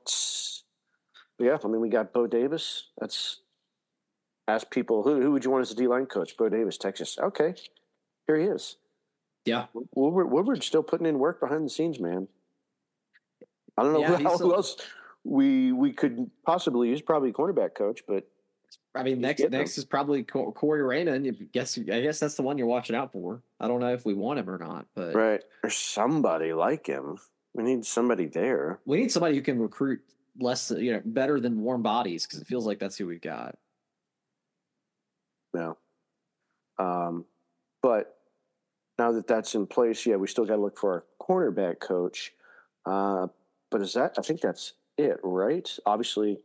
[1.40, 2.88] yeah, I mean, we got Bo Davis.
[2.98, 3.42] That's
[4.48, 6.36] ask people who who would you want as a D line coach?
[6.36, 7.18] Bo Davis, Texas.
[7.20, 7.54] Okay,
[8.26, 8.78] here he is.
[9.50, 12.28] Yeah, Woodward, Woodward's still putting in work behind the scenes, man.
[13.78, 14.78] I don't know Yeah, who, who else
[15.24, 17.02] we we could possibly use.
[17.02, 18.28] Probably cornerback coach, but
[18.96, 21.26] I mean next next is probably Co- Corey Raymond.
[21.26, 23.42] You guess I guess that's the one you're watching out for.
[23.60, 27.18] I don't know if we want him or not, but right or somebody like him.
[27.54, 28.80] We need somebody there.
[28.86, 30.02] we need somebody who can recruit
[30.40, 33.58] less, you know, better than warm bodies because it feels like that's who we've got.
[35.56, 35.74] Yeah.
[36.78, 37.26] Um,
[37.82, 38.19] but
[39.00, 42.34] now that that's in place, yeah, we still got to look for our cornerback coach.
[42.86, 43.28] Uh,
[43.72, 44.16] but is that?
[44.20, 45.68] I think that's it, right?
[45.86, 46.40] Obviously,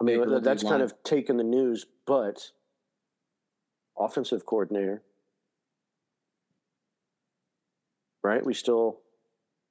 [0.00, 0.80] I mean Baker that's kind line.
[0.82, 2.52] of taken the news, but
[3.98, 5.02] offensive coordinator,
[8.22, 8.44] right?
[8.44, 9.00] We still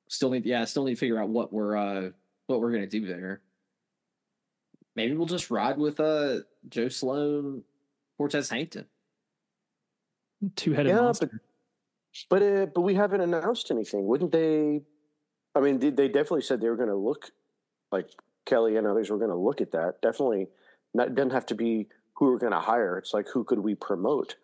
[0.07, 2.11] Still need, yeah, still need to figure out what we're uh
[2.45, 3.41] what we're gonna do there.
[4.95, 7.63] Maybe we'll just ride with uh Joe Sloan,
[8.17, 8.85] Cortez Hankton.
[10.55, 11.41] Two headed Yeah, monster.
[12.29, 14.05] But uh, but we haven't announced anything.
[14.05, 14.81] Wouldn't they?
[15.53, 17.31] I mean, they, they definitely said they were going to look
[17.91, 18.10] like
[18.45, 20.01] Kelly and others were going to look at that.
[20.01, 20.47] Definitely,
[20.93, 22.97] not doesn't have to be who we're going to hire.
[22.97, 24.36] It's like who could we promote?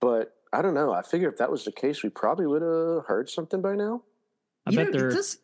[0.00, 0.92] But I don't know.
[0.92, 4.02] I figure if that was the case, we probably would have heard something by now.
[4.66, 5.38] I You bet know, it does.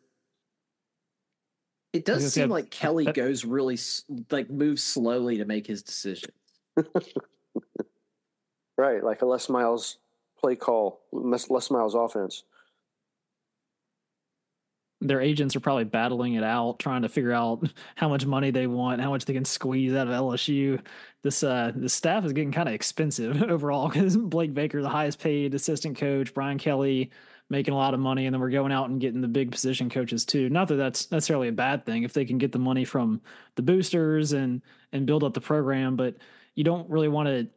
[1.92, 3.78] It does seem like Kelly goes really
[4.30, 6.30] like moves slowly to make his decision.
[8.76, 9.98] Right, like a Les Miles
[10.38, 12.42] play call, less, Les Miles offense.
[15.04, 18.66] their agents are probably battling it out, trying to figure out how much money they
[18.66, 20.80] want, how much they can squeeze out of LSU.
[21.22, 25.20] This uh the staff is getting kind of expensive overall because Blake Baker, the highest
[25.20, 27.10] paid assistant coach, Brian Kelly
[27.50, 29.90] making a lot of money, and then we're going out and getting the big position
[29.90, 30.48] coaches too.
[30.48, 33.20] Not that that's necessarily a bad thing if they can get the money from
[33.56, 36.16] the boosters and and build up the program, but
[36.54, 37.48] you don't really want to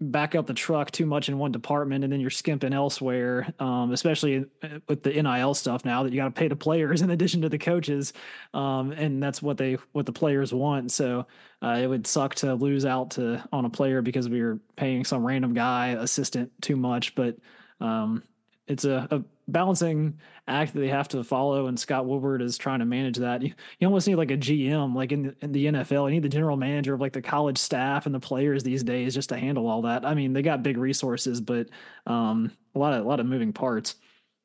[0.00, 3.90] back up the truck too much in one department and then you're skimping elsewhere um,
[3.92, 4.44] especially
[4.88, 7.48] with the nil stuff now that you got to pay the players in addition to
[7.48, 8.12] the coaches
[8.54, 10.92] um, and that's what they what the players want.
[10.92, 11.26] So
[11.62, 15.04] uh, it would suck to lose out to on a player because we were paying
[15.04, 17.36] some random guy assistant too much but
[17.80, 18.22] um,
[18.66, 22.78] it's a, a balancing act that they have to follow and scott woodward is trying
[22.78, 25.66] to manage that you, you almost need like a gm like in the, in the
[25.66, 28.82] nfl you need the general manager of like the college staff and the players these
[28.82, 31.68] days just to handle all that i mean they got big resources but
[32.06, 33.96] um, a lot of a lot of moving parts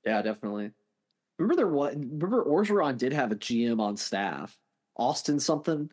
[0.06, 0.72] Yeah, definitely.
[1.38, 4.58] Remember there was Remember Orgeron did have a GM on staff,
[4.96, 5.89] Austin something.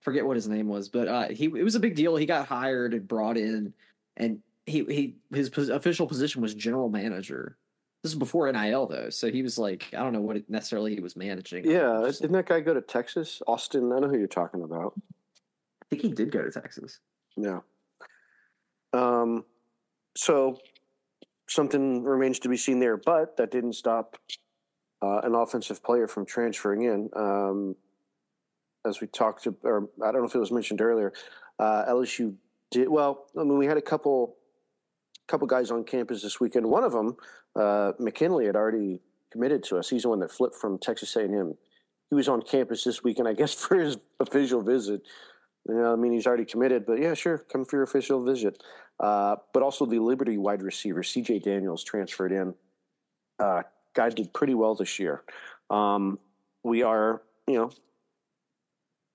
[0.00, 2.16] Forget what his name was, but uh, he it was a big deal.
[2.16, 3.72] He got hired and brought in,
[4.16, 7.56] and he he his official position was general manager.
[8.02, 11.00] This is before NIL though, so he was like I don't know what necessarily he
[11.00, 11.64] was managing.
[11.64, 13.40] Yeah, Just- didn't that guy go to Texas?
[13.46, 14.94] Austin, I know who you're talking about.
[14.98, 16.98] I think he did go to Texas.
[17.36, 17.60] Yeah.
[18.92, 19.44] Um,
[20.16, 20.58] so
[21.48, 24.16] something remains to be seen there, but that didn't stop
[25.02, 27.10] uh, an offensive player from transferring in.
[27.14, 27.76] Um,
[28.84, 31.12] as we talked to, or I don't know if it was mentioned earlier,
[31.58, 32.34] uh, LSU
[32.70, 33.26] did well.
[33.38, 34.36] I mean, we had a couple,
[35.32, 36.66] couple guys on campus this weekend.
[36.66, 37.16] One of them,
[37.56, 39.00] uh, McKinley, had already
[39.32, 39.88] committed to us.
[39.88, 41.54] He's the one that flipped from Texas A&M.
[42.10, 45.00] He was on campus this weekend, I guess, for his official visit.
[45.66, 48.62] You know, I mean, he's already committed, but yeah, sure, come for your official visit.
[49.00, 51.38] Uh, but also the Liberty wide receiver, C.J.
[51.38, 52.54] Daniels, transferred in.
[53.38, 53.62] Uh,
[53.94, 55.22] guy did pretty well this year.
[55.70, 56.18] Um,
[56.62, 57.70] we are, you know,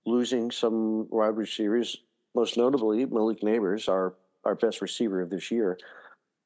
[0.08, 1.98] losing some wide receivers,
[2.34, 4.16] most notably Malik Nabers, our
[4.48, 5.78] our best receiver of this year.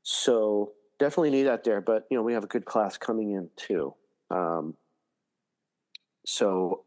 [0.03, 3.49] So definitely need that there, but you know, we have a good class coming in
[3.55, 3.93] too.
[4.29, 4.75] Um,
[6.25, 6.83] so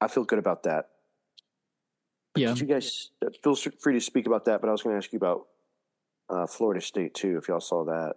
[0.00, 0.88] I feel good about that.
[2.36, 4.60] yeah Did you guys uh, feel free to speak about that?
[4.60, 5.46] But I was going to ask you about
[6.28, 8.16] uh, Florida State too, if y'all saw that.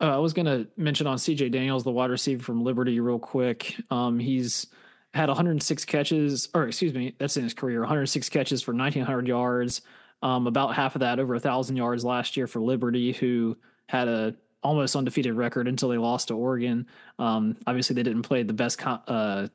[0.00, 3.18] Uh, I was going to mention on CJ Daniels, the wide receiver from Liberty, real
[3.18, 3.76] quick.
[3.90, 4.66] Um, he's
[5.12, 9.82] had 106 catches, or excuse me, that's in his career 106 catches for 1,900 yards.
[10.22, 13.56] Um, about half of that over a thousand yards last year for Liberty, who
[13.88, 16.86] had a almost undefeated record until they lost to Oregon.
[17.18, 19.48] Um, obviously, they didn't play the best co- uh,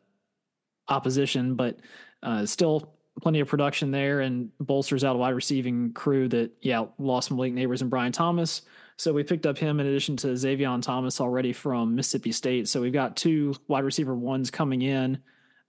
[0.87, 1.77] opposition, but
[2.23, 6.85] uh, still plenty of production there and bolsters out a wide receiving crew that, yeah,
[6.97, 8.63] lost some Malik Nabers and Brian Thomas.
[8.97, 12.67] So we picked up him in addition to Zavion Thomas already from Mississippi State.
[12.67, 15.19] So we've got two wide receiver ones coming in,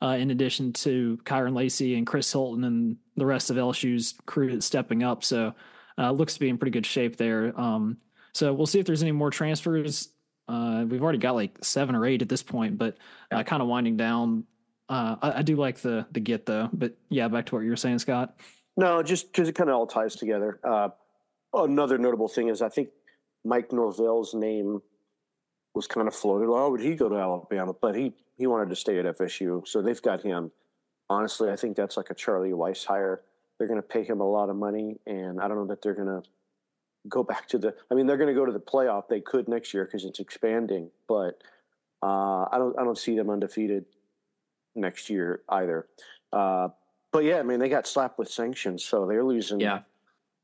[0.02, 4.52] uh, in addition to Kyren Lacy and Chris Hilton and the rest of LSU's crew
[4.52, 5.24] that's stepping up.
[5.24, 5.54] So
[5.98, 7.58] uh, looks to be in pretty good shape there.
[7.58, 7.98] Um,
[8.34, 10.10] so we'll see if there's any more transfers.
[10.48, 12.98] Uh, we've already got like seven or eight at this point, but
[13.32, 14.44] uh, kind of winding down.
[14.88, 17.70] Uh, I, I do like the the get though, but yeah, back to what you
[17.70, 18.36] were saying, Scott.
[18.76, 20.60] No, just because it kind of all ties together.
[20.62, 20.90] Uh,
[21.52, 22.90] another notable thing is I think
[23.44, 24.82] Mike Norvell's name
[25.74, 26.48] was kind of floated.
[26.48, 27.72] Oh, would he go to Alabama?
[27.72, 30.50] But he he wanted to stay at FSU, so they've got him.
[31.08, 33.22] Honestly, I think that's like a Charlie Weis hire.
[33.58, 35.94] They're going to pay him a lot of money, and I don't know that they're
[35.94, 36.22] going to
[37.08, 37.74] go back to the.
[37.90, 39.08] I mean, they're going to go to the playoff.
[39.08, 41.42] They could next year because it's expanding, but
[42.02, 42.78] uh, I don't.
[42.78, 43.86] I don't see them undefeated
[44.74, 45.86] next year either.
[46.32, 46.68] Uh,
[47.12, 49.60] but yeah, I mean, they got slapped with sanctions, so they're losing.
[49.60, 49.80] Yeah.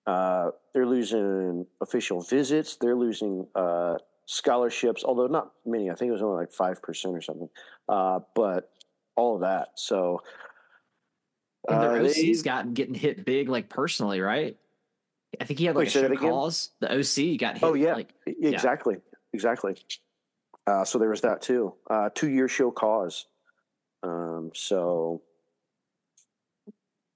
[0.06, 2.76] Uh, they're losing official visits.
[2.76, 5.90] They're losing uh, scholarships, although not many.
[5.90, 7.48] I think it was only like five percent or something.
[7.88, 8.70] Uh, but
[9.16, 9.68] all of that.
[9.76, 10.22] So
[11.68, 14.56] and their uh, OC's they- gotten getting hit big, like personally, right?
[15.40, 16.18] I think he had like Wait, a say show again?
[16.30, 16.70] cause.
[16.80, 17.62] The OC got hit.
[17.62, 17.94] Oh, yeah.
[17.94, 18.96] like exactly,
[19.32, 19.76] exactly.
[20.66, 21.74] Uh, so there was that too.
[21.88, 23.26] Uh, two year show cause.
[24.02, 25.22] Um, so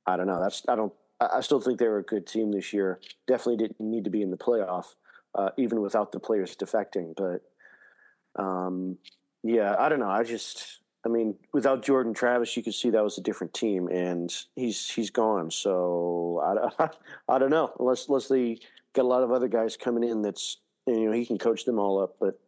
[0.06, 0.40] I don't know.
[0.40, 0.92] That's I don't.
[1.20, 3.00] I I still think they were a good team this year.
[3.26, 4.94] Definitely didn't need to be in the playoff,
[5.36, 7.14] uh, even without the players defecting.
[7.16, 8.98] But um,
[9.42, 10.10] yeah, I don't know.
[10.10, 13.88] I just, I mean, without Jordan Travis, you could see that was a different team,
[13.88, 15.50] and he's he's gone.
[15.50, 16.88] So I,
[17.28, 17.72] I don't know.
[17.78, 18.58] Unless unless they
[18.94, 21.78] got a lot of other guys coming in, that's you know he can coach them
[21.78, 22.16] all up.
[22.18, 22.40] But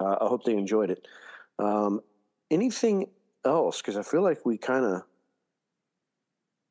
[0.00, 1.06] uh, I hope they enjoyed it.
[1.58, 2.00] Um,
[2.50, 3.08] anything
[3.44, 3.80] else?
[3.80, 5.02] Because I feel like we kind of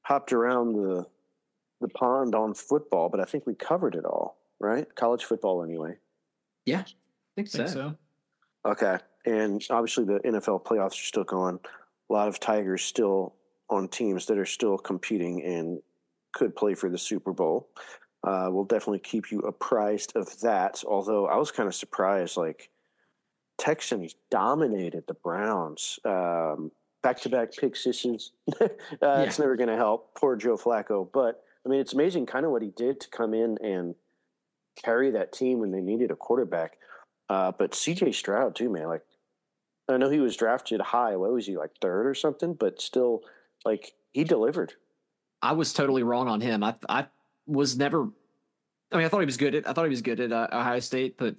[0.03, 1.05] hopped around the
[1.81, 4.87] the pond on football, but I think we covered it all, right?
[4.95, 5.97] College football, anyway.
[6.81, 7.57] I think I so.
[7.57, 7.95] think so.
[8.65, 11.59] Okay, and obviously the NFL playoffs are still going.
[12.09, 13.35] A lot of Tigers still
[13.69, 15.81] on teams that are still competing and
[16.33, 17.69] could play for the Super Bowl.
[18.23, 20.81] Uh, we'll definitely keep you apprised of that.
[20.87, 22.69] Although I was kind of surprised, like
[23.57, 25.99] Texans dominated the Browns.
[26.05, 26.71] Um,
[27.01, 28.31] back-to-back pick sixes.
[28.61, 28.67] uh,
[29.01, 30.15] It's never going to help.
[30.15, 31.07] Poor Joe Flacco.
[31.11, 33.95] But I mean, it's amazing kind of what he did to come in and
[34.81, 36.77] carry that team when they needed a quarterback.
[37.29, 38.87] Uh, but CJ Stroud too, man.
[38.87, 39.03] Like,
[39.89, 41.15] I know he was drafted high.
[41.15, 42.53] What was he like third or something?
[42.53, 43.21] But still,
[43.65, 44.73] like, he delivered.
[45.41, 46.63] I was totally wrong on him.
[46.63, 47.07] I I
[47.45, 48.07] was never.
[48.91, 49.67] I mean, I thought he was good at.
[49.67, 51.35] I thought he was good at uh, Ohio State, but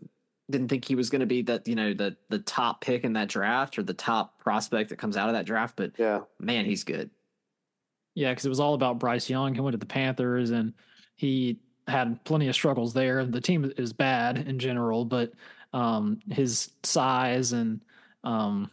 [0.50, 3.14] didn't think he was going to be that you know the the top pick in
[3.14, 5.76] that draft or the top prospect that comes out of that draft.
[5.76, 7.10] But Yeah, man, he's good.
[8.14, 9.54] Yeah, because it was all about Bryce Young.
[9.54, 10.74] He went to the Panthers, and
[11.16, 13.24] he had plenty of struggles there.
[13.24, 15.32] The team is bad in general, but
[15.72, 17.80] um, his size and
[18.22, 18.70] um,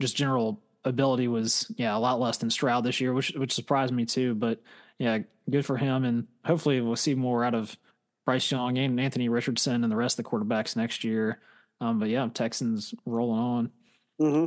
[0.00, 3.92] just general ability was yeah a lot less than Stroud this year, which which surprised
[3.92, 4.34] me too.
[4.34, 4.60] But
[4.98, 7.76] yeah, good for him, and hopefully we'll see more out of
[8.24, 11.40] Bryce Young and Anthony Richardson and the rest of the quarterbacks next year.
[11.80, 13.70] Um, but yeah, Texans rolling on.
[14.18, 14.44] hmm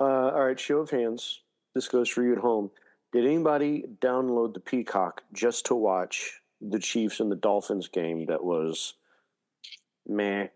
[0.00, 1.40] Uh, all right, show of hands.
[1.74, 2.70] This goes for you at home.
[3.12, 8.42] Did anybody download the Peacock just to watch the Chiefs and the Dolphins game that
[8.44, 8.94] was
[10.06, 10.48] meh?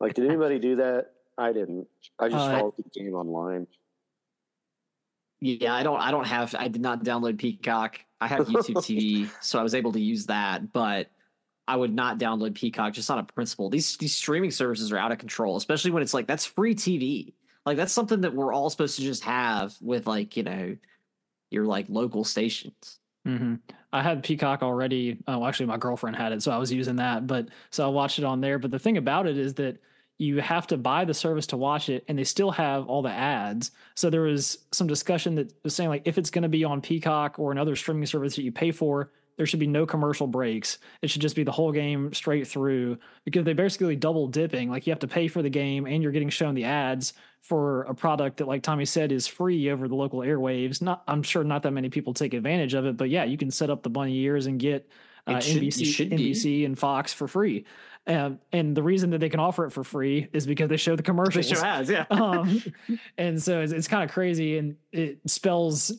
[0.00, 1.12] Like, did anybody do that?
[1.38, 1.86] I didn't.
[2.18, 3.66] I just Uh, followed the game online.
[5.40, 5.98] Yeah, I don't.
[6.00, 6.54] I don't have.
[6.58, 8.00] I did not download Peacock.
[8.20, 10.70] I have YouTube TV, so I was able to use that.
[10.72, 11.08] But
[11.66, 13.70] I would not download Peacock just on a principle.
[13.70, 17.32] These these streaming services are out of control, especially when it's like that's free TV.
[17.64, 20.76] Like that's something that we're all supposed to just have with like you know
[21.50, 22.98] your like local stations.
[23.24, 23.56] Hmm
[23.92, 25.18] I had Peacock already.
[25.26, 27.26] Oh, actually, my girlfriend had it, so I was using that.
[27.26, 28.58] But so I watched it on there.
[28.58, 29.78] But the thing about it is that
[30.16, 33.10] you have to buy the service to watch it, and they still have all the
[33.10, 33.72] ads.
[33.96, 36.80] So there was some discussion that was saying like if it's going to be on
[36.80, 40.76] Peacock or another streaming service that you pay for, there should be no commercial breaks.
[41.00, 44.68] It should just be the whole game straight through because they basically double dipping.
[44.68, 47.84] Like you have to pay for the game and you're getting shown the ads for
[47.84, 50.82] a product that, like Tommy said, is free over the local airwaves.
[50.82, 53.50] Not, I'm sure not that many people take advantage of it, but yeah, you can
[53.50, 54.86] set up the bunny ears and get
[55.26, 56.16] uh, should- NBC, be.
[56.18, 57.64] NBC, and Fox for free.
[58.06, 60.96] Um, and the reason that they can offer it for free is because they show
[60.96, 62.04] the commercials ads, yeah.
[62.10, 62.62] um,
[63.16, 65.92] and so it's, it's kind of crazy and it spells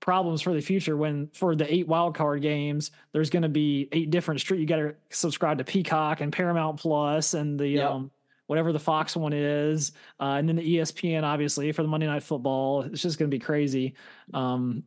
[0.00, 4.10] problems for the future when for the eight wildcard games there's going to be eight
[4.10, 7.90] different street you got to subscribe to peacock and paramount plus and the Yep.
[7.90, 8.10] um
[8.46, 12.22] whatever the fox one is uh, and then the espn obviously for the monday night
[12.22, 13.94] football it's just going to be crazy
[14.34, 14.82] um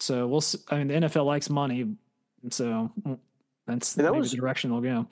[0.00, 1.94] so we'll I mean the nfl likes money
[2.50, 2.90] so
[3.66, 5.06] that's that maybe was- the direction they'll go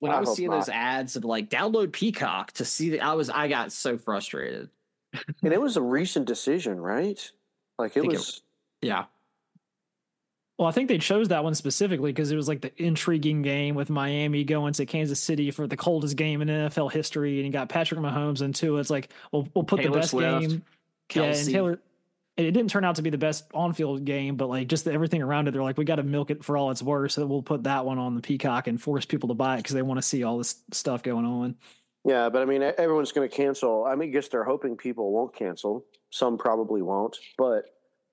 [0.00, 3.02] when I I was hope seeing those ads of like download Peacock to see that,
[3.04, 4.70] I was I got so frustrated.
[5.42, 7.18] And it was a recent decision, right?
[7.78, 8.42] Like it think it- was.
[8.80, 9.06] Yeah,
[10.56, 13.74] Well, I think they chose that one specifically because it was like the intriguing game
[13.74, 17.52] with Miami going to Kansas City for the coldest game in NFL history, and you
[17.52, 18.78] got Patrick Mahomes and Tua.
[18.80, 20.62] It's like, well, we'll put Taylor the best Swift, game.
[21.12, 21.80] Yeah, and Taylor.
[22.36, 25.22] it didn't turn out to be the best on-field game, but like just the, everything
[25.22, 27.12] around it, they're like, we got to milk it for all it's worth.
[27.12, 29.74] So we'll put that one on the Peacock and force people to buy it because
[29.74, 31.56] they want to see all this stuff going on.
[32.08, 33.84] Yeah, but I mean, everyone's going to cancel.
[33.84, 35.84] I mean, I guess they're hoping people won't cancel.
[36.10, 37.66] Some probably won't, but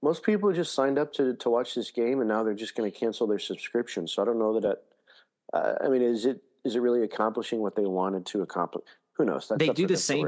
[0.04, 2.92] most people just signed up to to watch this game, and now they're just going
[2.92, 4.06] to cancel their subscription.
[4.06, 4.64] So I don't know that.
[4.64, 8.84] That uh, I mean, is it is it really accomplishing what they wanted to accomplish?
[9.14, 9.48] Who knows?
[9.48, 10.28] That's they do the same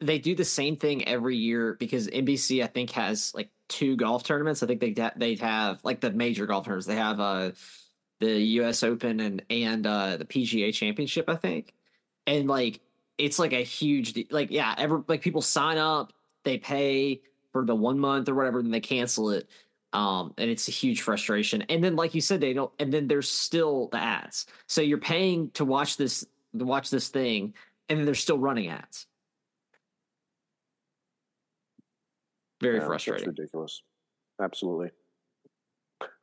[0.00, 4.24] they do the same thing every year because NBC I think has like two golf
[4.24, 4.64] tournaments.
[4.64, 6.88] I think they they have like the major golf tournaments.
[6.88, 7.52] They have uh
[8.18, 8.82] the U.S.
[8.82, 11.28] Open and and uh the PGA Championship.
[11.28, 11.74] I think,
[12.26, 12.80] and like
[13.18, 16.12] it's like a huge like yeah, ever like people sign up,
[16.44, 17.20] they pay
[17.52, 19.48] for the one month or whatever, and they cancel it.
[19.92, 21.62] Um, and it's a huge frustration.
[21.62, 22.70] And then, like you said, they don't.
[22.78, 24.46] And then there's still the ads.
[24.66, 26.24] So you're paying to watch this
[26.56, 27.54] to watch this thing,
[27.88, 29.06] and then they're still running ads.
[32.60, 33.26] Very yeah, frustrating.
[33.28, 33.82] That's ridiculous.
[34.40, 34.90] Absolutely.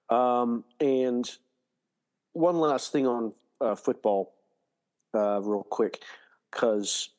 [0.09, 1.29] Um, and
[2.33, 4.33] one last thing on uh, football,
[5.13, 6.01] uh, real quick,
[6.55, 7.09] because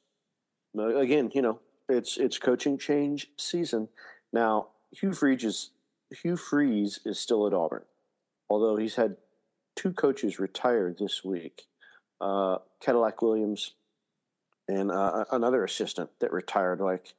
[0.79, 3.89] uh, again, you know, it's it's coaching change season.
[4.33, 5.71] Now, Hugh Freeze is
[6.23, 7.85] Hugh Freeze is still at Auburn,
[8.49, 9.17] although he's had
[9.77, 11.63] two coaches retire this week.
[12.21, 13.73] Uh, Cadillac Williams
[14.69, 17.15] and uh, another assistant that retired like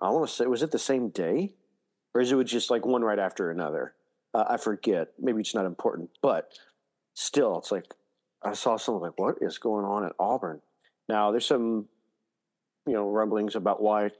[0.00, 1.52] I want to say, was it the same day,
[2.14, 3.94] or is it just like one right after another?
[4.32, 5.08] Uh, I forget.
[5.18, 6.58] Maybe it's not important, but
[7.14, 7.92] still, it's like
[8.42, 10.62] I saw something like, what is going on at Auburn?
[11.10, 11.86] Now, there's some,
[12.86, 14.10] you know, rumblings about why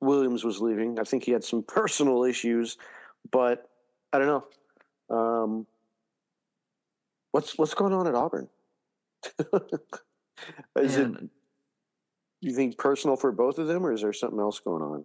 [0.00, 0.98] Williams was leaving.
[0.98, 2.78] I think he had some personal issues,
[3.30, 3.68] but
[4.10, 5.16] I don't know.
[5.16, 5.66] Um,
[7.32, 8.48] what's what's going on at Auburn?
[10.78, 11.18] is Man.
[11.20, 11.28] it?
[12.40, 15.04] You think personal for both of them, or is there something else going on?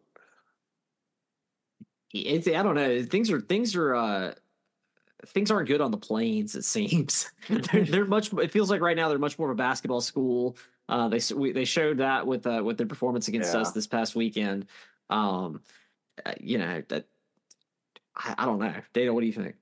[2.13, 3.03] it's I don't know.
[3.03, 4.33] Things are things are uh
[5.25, 6.55] things aren't good on the plains.
[6.55, 8.31] It seems they're, they're, much.
[8.31, 10.55] It feels like right now they're much more of a basketball school.
[10.87, 13.61] Uh, they we, they showed that with uh, with their performance against yeah.
[13.61, 14.67] us this past weekend.
[15.09, 15.61] Um,
[16.25, 17.05] uh, you know that
[18.15, 18.73] I, I don't know.
[18.93, 19.55] Data, what do you think?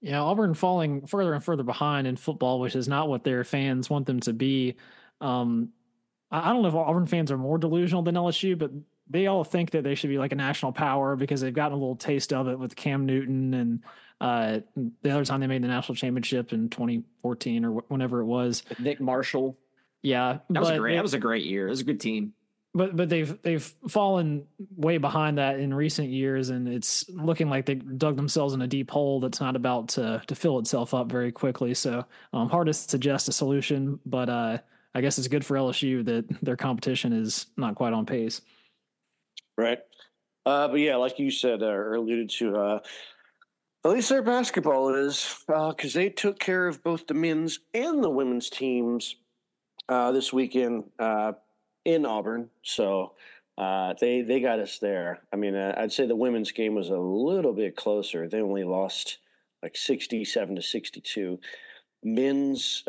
[0.00, 3.88] Yeah, Auburn falling further and further behind in football, which is not what their fans
[3.88, 4.76] want them to be.
[5.20, 5.68] Um,
[6.30, 8.72] I don't know if Auburn fans are more delusional than LSU, but
[9.08, 11.80] they all think that they should be like a national power because they've gotten a
[11.80, 13.84] little taste of it with Cam Newton and
[14.22, 14.60] uh,
[15.02, 18.62] the other time they made the national championship in 2014 or whenever it was.
[18.78, 19.58] Nick Marshall.
[20.00, 20.92] Yeah, that was great.
[20.92, 21.66] They, that was a great year.
[21.66, 22.32] It was a good team.
[22.72, 24.46] But but they've they've fallen
[24.76, 28.66] way behind that in recent years, and it's looking like they dug themselves in a
[28.68, 31.74] deep hole that's not about to to fill itself up very quickly.
[31.74, 34.58] So um, hard to suggest a solution, but uh,
[34.94, 38.40] I guess it's good for LSU that their competition is not quite on pace.
[39.58, 39.80] Right.
[40.46, 42.78] Uh, but yeah, like you said uh, or alluded to, uh,
[43.84, 48.02] at least their basketball is because uh, they took care of both the men's and
[48.02, 49.16] the women's teams
[49.88, 51.32] uh, this weekend uh,
[51.84, 52.48] in Auburn.
[52.62, 53.14] So
[53.58, 55.20] they they got us there.
[55.32, 58.28] I mean, I'd say the women's game was a little bit closer.
[58.28, 59.18] They only lost
[59.62, 61.38] like sixty-seven to sixty-two.
[62.02, 62.84] Men's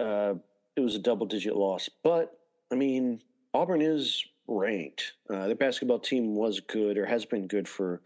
[0.75, 2.39] it was a double-digit loss, but
[2.71, 3.21] I mean,
[3.53, 5.13] Auburn is ranked.
[5.29, 8.01] Uh, their basketball team was good or has been good for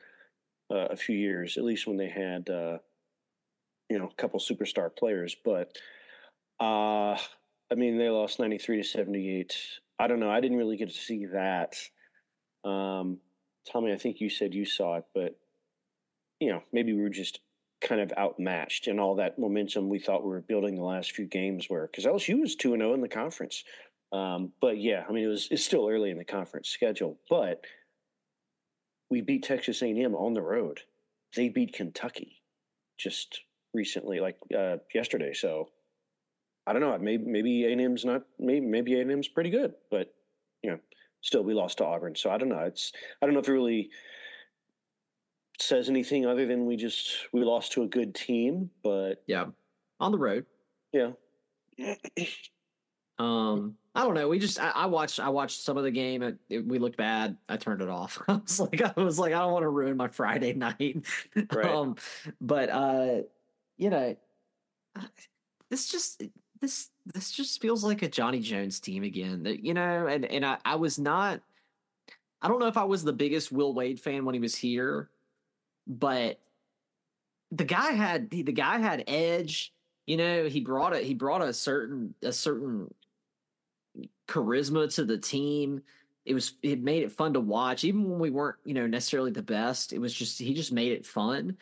[0.72, 2.78] uh, a few years, at least when they had uh,
[3.90, 5.36] you know a couple superstar players.
[5.44, 5.78] But
[6.60, 7.18] uh,
[7.72, 9.58] I mean, they lost ninety three to seventy eight.
[10.00, 10.30] I don't know.
[10.30, 11.76] I didn't really get to see that.
[12.64, 13.20] Um,
[13.72, 15.38] Tommy, I think you said you saw it, but
[16.40, 17.40] you know, maybe we were just
[17.82, 21.26] kind of outmatched and all that momentum we thought we were building the last few
[21.26, 23.64] games were because LSU was 2 0 in the conference.
[24.12, 27.66] Um, but yeah, I mean, it was it's still early in the conference schedule, but
[29.10, 30.82] we beat Texas A&M on the road.
[31.36, 32.42] They beat Kentucky
[32.98, 33.42] just
[33.74, 35.34] recently, like uh, yesterday.
[35.34, 35.70] So
[36.66, 36.98] I don't know.
[36.98, 38.24] Maybe maybe A&M's not.
[38.40, 40.14] Maybe maybe A&M's pretty good, but
[40.64, 40.80] you know,
[41.22, 42.16] still we lost to Auburn.
[42.16, 42.60] So I don't know.
[42.60, 42.92] It's
[43.22, 43.90] I don't know if it really
[45.60, 48.70] says anything other than we just we lost to a good team.
[48.84, 49.46] But yeah,
[50.00, 50.46] on the road.
[50.92, 51.12] Yeah.
[53.20, 54.30] um I don't know.
[54.30, 56.22] We just I, I, watched I watched some of the game.
[56.22, 57.36] It, it, we looked bad.
[57.50, 58.22] I turned it off.
[58.28, 61.04] I was like I was like I don't want to ruin my Friday night.
[61.52, 61.66] Right.
[61.66, 61.96] um,
[62.40, 63.22] but uh,
[63.76, 64.16] you know,
[65.72, 66.22] this just
[66.62, 69.44] this this just feels like a Johnny Jones team again.
[69.44, 71.42] That you know, and and I I was not.
[72.40, 75.10] I don't know if I was the biggest Will Wade fan when he was here,
[75.88, 76.40] but
[77.52, 79.74] the guy had the guy had edge.
[80.06, 81.04] You know, he brought it.
[81.04, 82.94] He brought a certain a certain
[84.28, 85.82] charisma to the team.
[86.26, 89.32] it was it made it fun to watch, even when we weren't you know necessarily
[89.32, 89.94] the best.
[89.94, 91.58] It was just he just made it fun,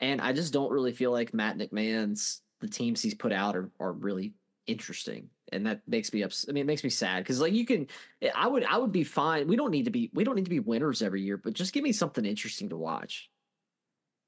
[0.00, 3.70] and I just don't really feel like Matt McMahon's the teams he's put out are
[3.80, 4.34] are really
[4.66, 6.50] interesting and that makes me upset.
[6.50, 7.86] I mean, it makes me sad because like you can,
[8.34, 9.48] I would, I would be fine.
[9.48, 11.72] We don't need to be, we don't need to be winners every year, but just
[11.72, 13.30] give me something interesting to watch.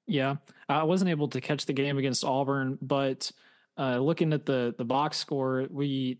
[0.06, 0.36] Yeah,
[0.68, 3.30] I wasn't able to catch the game against Auburn, but
[3.78, 6.18] uh, looking at the the box score, we,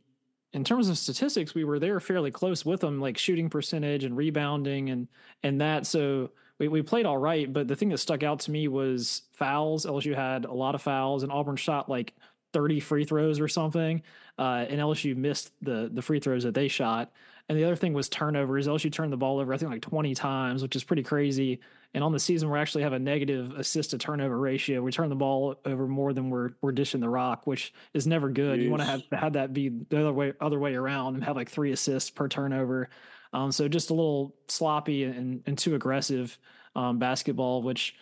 [0.52, 4.16] in terms of statistics, we were there fairly close with them, like shooting percentage and
[4.16, 5.08] rebounding and
[5.42, 5.86] and that.
[5.86, 9.22] So we we played all right, but the thing that stuck out to me was
[9.32, 9.86] fouls.
[9.86, 12.14] LSU had a lot of fouls, and Auburn shot like
[12.52, 14.02] 30 free throws or something.
[14.38, 17.12] Uh, and LSU missed the the free throws that they shot.
[17.48, 18.68] And the other thing was turnovers.
[18.68, 21.58] LSU turned the ball over, I think, like 20 times, which is pretty crazy.
[21.92, 24.80] And on the season, we actually have a negative assist to turnover ratio.
[24.80, 28.30] We turn the ball over more than we're we're dishing the rock, which is never
[28.30, 28.60] good.
[28.60, 28.64] Jeez.
[28.64, 31.34] You want to have have that be the other way other way around and have
[31.34, 32.90] like three assists per turnover.
[33.32, 36.36] Um, so just a little sloppy and, and too aggressive
[36.74, 37.94] um, basketball, which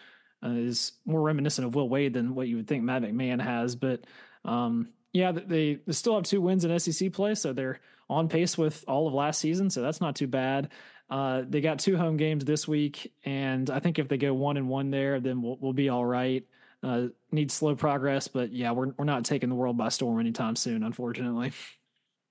[0.45, 3.75] uh, is more reminiscent of Will Wade than what you would think Matt McMahon has.
[3.75, 4.05] But
[4.45, 8.57] um, yeah, they, they still have two wins in SEC play, so they're on pace
[8.57, 10.71] with all of last season, so that's not too bad.
[11.11, 14.57] Uh, they got two home games this week, and I think if they go one
[14.57, 16.45] and one there, then we'll, we'll be all right.
[16.83, 20.55] Uh, need slow progress, but yeah, we're we're not taking the world by storm anytime
[20.55, 21.53] soon, unfortunately.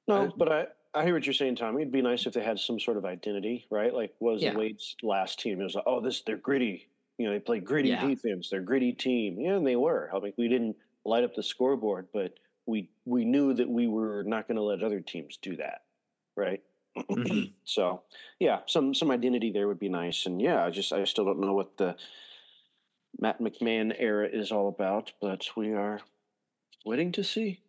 [0.08, 1.82] No, but I I hear what you're saying, Tommy.
[1.82, 3.94] It'd be nice if they had some sort of identity, right?
[3.94, 4.56] Like, was yeah.
[4.56, 5.60] Wade's last team?
[5.60, 6.88] It was like, oh, this they're gritty.
[7.18, 8.06] You know, they play gritty yeah.
[8.06, 8.50] defense.
[8.50, 9.40] They're gritty team.
[9.40, 10.10] Yeah, and they were.
[10.16, 12.34] I mean, we didn't light up the scoreboard, but
[12.66, 15.82] we we knew that we were not going to let other teams do that,
[16.36, 16.62] right?
[17.10, 17.44] Mm-hmm.
[17.64, 18.02] so,
[18.40, 21.40] yeah, some some identity there would be nice, and yeah, I just I still don't
[21.40, 21.96] know what the
[23.20, 26.00] Matt McMahon era is all about, but we are
[26.86, 27.62] waiting to see.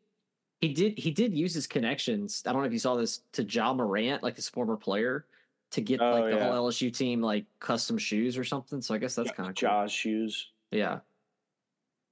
[0.60, 2.42] He did he did use his connections.
[2.46, 5.24] I don't know if you saw this to Ja Morant, like his former player,
[5.72, 6.52] to get oh, like the yeah.
[6.52, 8.80] whole LSU team like custom shoes or something.
[8.80, 9.68] So I guess that's kind of cool.
[9.68, 10.48] Ja's shoes.
[10.70, 11.00] Yeah.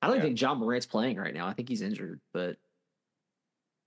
[0.03, 0.23] I don't yeah.
[0.23, 1.47] think Ja Morant's playing right now.
[1.47, 2.57] I think he's injured, but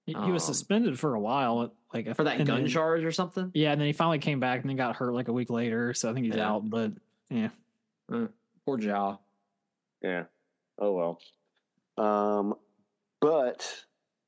[0.05, 3.03] he, um, he was um, suspended for a while, like for that gun then, charge
[3.03, 3.51] or something.
[3.53, 5.93] Yeah, and then he finally came back and then got hurt like a week later.
[5.93, 6.49] So I think he's yeah.
[6.49, 6.69] out.
[6.69, 6.91] But
[7.29, 7.49] yeah,
[8.11, 8.27] uh,
[8.65, 9.17] poor Ja.
[10.01, 10.23] Yeah.
[10.77, 11.17] Oh
[11.97, 12.05] well.
[12.05, 12.55] Um,
[13.21, 13.83] but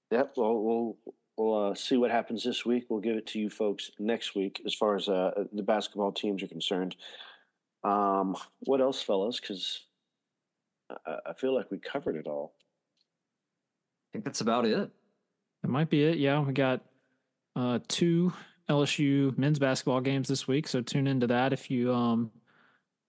[0.10, 0.34] yep.
[0.36, 0.98] Well, we'll
[1.38, 2.86] we'll uh, see what happens this week.
[2.90, 6.44] We'll give it to you folks next week as far as uh, the basketball teams
[6.44, 6.96] are concerned.
[7.84, 9.40] Um, what else, fellas?
[9.40, 9.86] Because
[11.06, 12.54] I, I feel like we covered it all.
[14.10, 14.90] I think that's about it.
[15.62, 16.18] That might be it.
[16.18, 16.82] Yeah, we got
[17.56, 18.34] uh, two
[18.70, 22.32] LSU men's basketball games this week, so tune into that if you um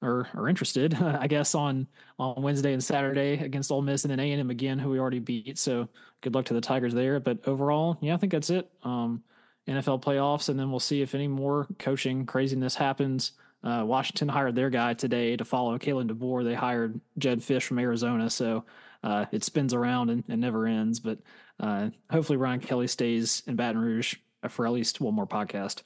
[0.02, 0.94] are are interested.
[1.02, 1.86] I guess on
[2.18, 4.98] on Wednesday and Saturday against Ole Miss and then A and M again, who we
[4.98, 5.58] already beat.
[5.58, 5.88] So
[6.20, 7.20] good luck to the Tigers there.
[7.20, 8.70] But overall, yeah, I think that's it.
[8.82, 9.22] Um,
[9.68, 13.32] NFL playoffs, and then we'll see if any more coaching craziness happens.
[13.62, 16.42] Uh, Washington hired their guy today to follow Kalen DeBoer.
[16.42, 18.64] They hired Jedd Fisch from Arizona, so
[19.04, 20.98] uh, it spins around and, and never ends.
[20.98, 21.20] But
[21.60, 24.16] uh, hopefully, Brian Kelly stays in Baton Rouge
[24.48, 25.82] for at least one more podcast.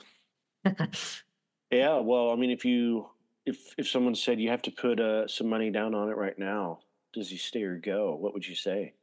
[1.70, 3.08] yeah, well, I mean, if you
[3.44, 6.38] if if someone said you have to put uh, some money down on it right
[6.38, 6.80] now,
[7.12, 8.16] does he stay or go?
[8.16, 8.94] What would you say?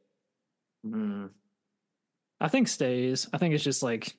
[0.86, 1.30] Mm.
[2.40, 3.28] I think stays.
[3.32, 4.16] I think it's just like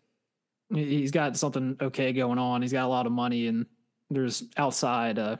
[0.73, 2.61] he's got something okay going on.
[2.61, 3.65] He's got a lot of money, and
[4.09, 5.37] there's outside uh,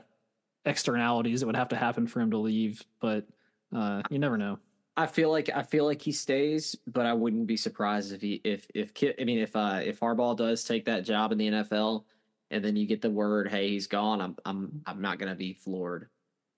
[0.64, 2.84] externalities that would have to happen for him to leave.
[3.00, 3.26] But
[3.74, 4.58] uh, you never know.
[4.96, 8.40] I feel like I feel like he stays, but I wouldn't be surprised if he
[8.44, 12.04] if if I mean if uh if Harbaugh does take that job in the NFL,
[12.50, 14.20] and then you get the word, hey, he's gone.
[14.20, 16.08] I'm I'm I'm not gonna be floored.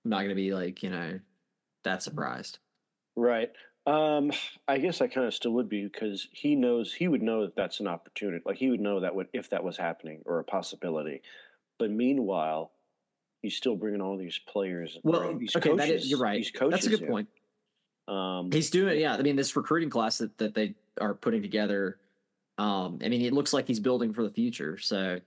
[0.04, 1.18] I'm not gonna be like you know
[1.84, 2.58] that surprised.
[3.16, 3.50] Right.
[3.86, 4.32] Um,
[4.68, 7.56] I guess I kind of still would be because he knows he would know that
[7.56, 8.42] that's an opportunity.
[8.44, 11.22] Like he would know that would if that was happening or a possibility.
[11.78, 12.70] But meanwhile,
[13.40, 14.98] he's still bringing all these players.
[15.02, 16.46] Well, these okay, coaches, that is, you're right.
[16.70, 17.28] That's a good point.
[18.08, 19.14] Um, he's doing, yeah.
[19.14, 21.98] I mean, this recruiting class that, that they are putting together.
[22.56, 24.78] Um, I mean, it looks like he's building for the future.
[24.78, 25.20] So,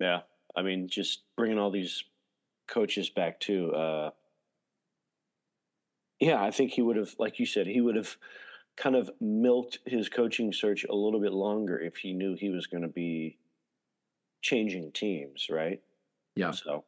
[0.00, 0.20] yeah,
[0.56, 2.04] I mean, just bringing all these
[2.66, 3.72] coaches back too.
[3.72, 4.10] Uh,
[6.18, 8.16] yeah, I think he would have, like you said, he would have
[8.76, 12.66] kind of milked his coaching search a little bit longer if he knew he was
[12.66, 13.38] going to be
[14.40, 15.80] changing teams, right?
[16.34, 16.50] Yeah.
[16.50, 16.84] So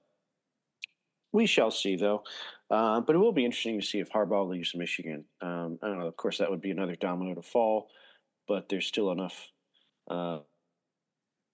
[1.35, 2.23] we shall see, though.
[2.71, 5.25] Uh, but it will be interesting to see if Harbaugh leaves Michigan.
[5.43, 6.07] Um, I don't know.
[6.07, 7.91] Of course, that would be another domino to fall,
[8.49, 9.51] but there's still enough
[10.09, 10.39] uh,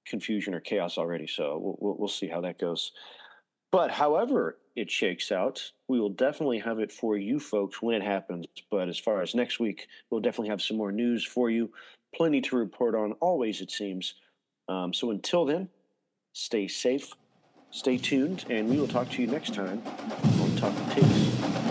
[0.06, 1.26] confusion or chaos already.
[1.26, 2.92] So we'll, we'll see how that goes.
[3.72, 8.04] But however it shakes out, we will definitely have it for you folks when it
[8.04, 8.46] happens.
[8.70, 11.72] But as far as next week, we'll definitely have some more news for you.
[12.14, 14.14] Plenty to report on, always, it seems.
[14.68, 15.68] Um, so until then,
[16.32, 17.12] Stay safe,
[17.70, 19.82] stay tuned, and we will talk to you next time
[20.40, 21.69] on Talking Tigs.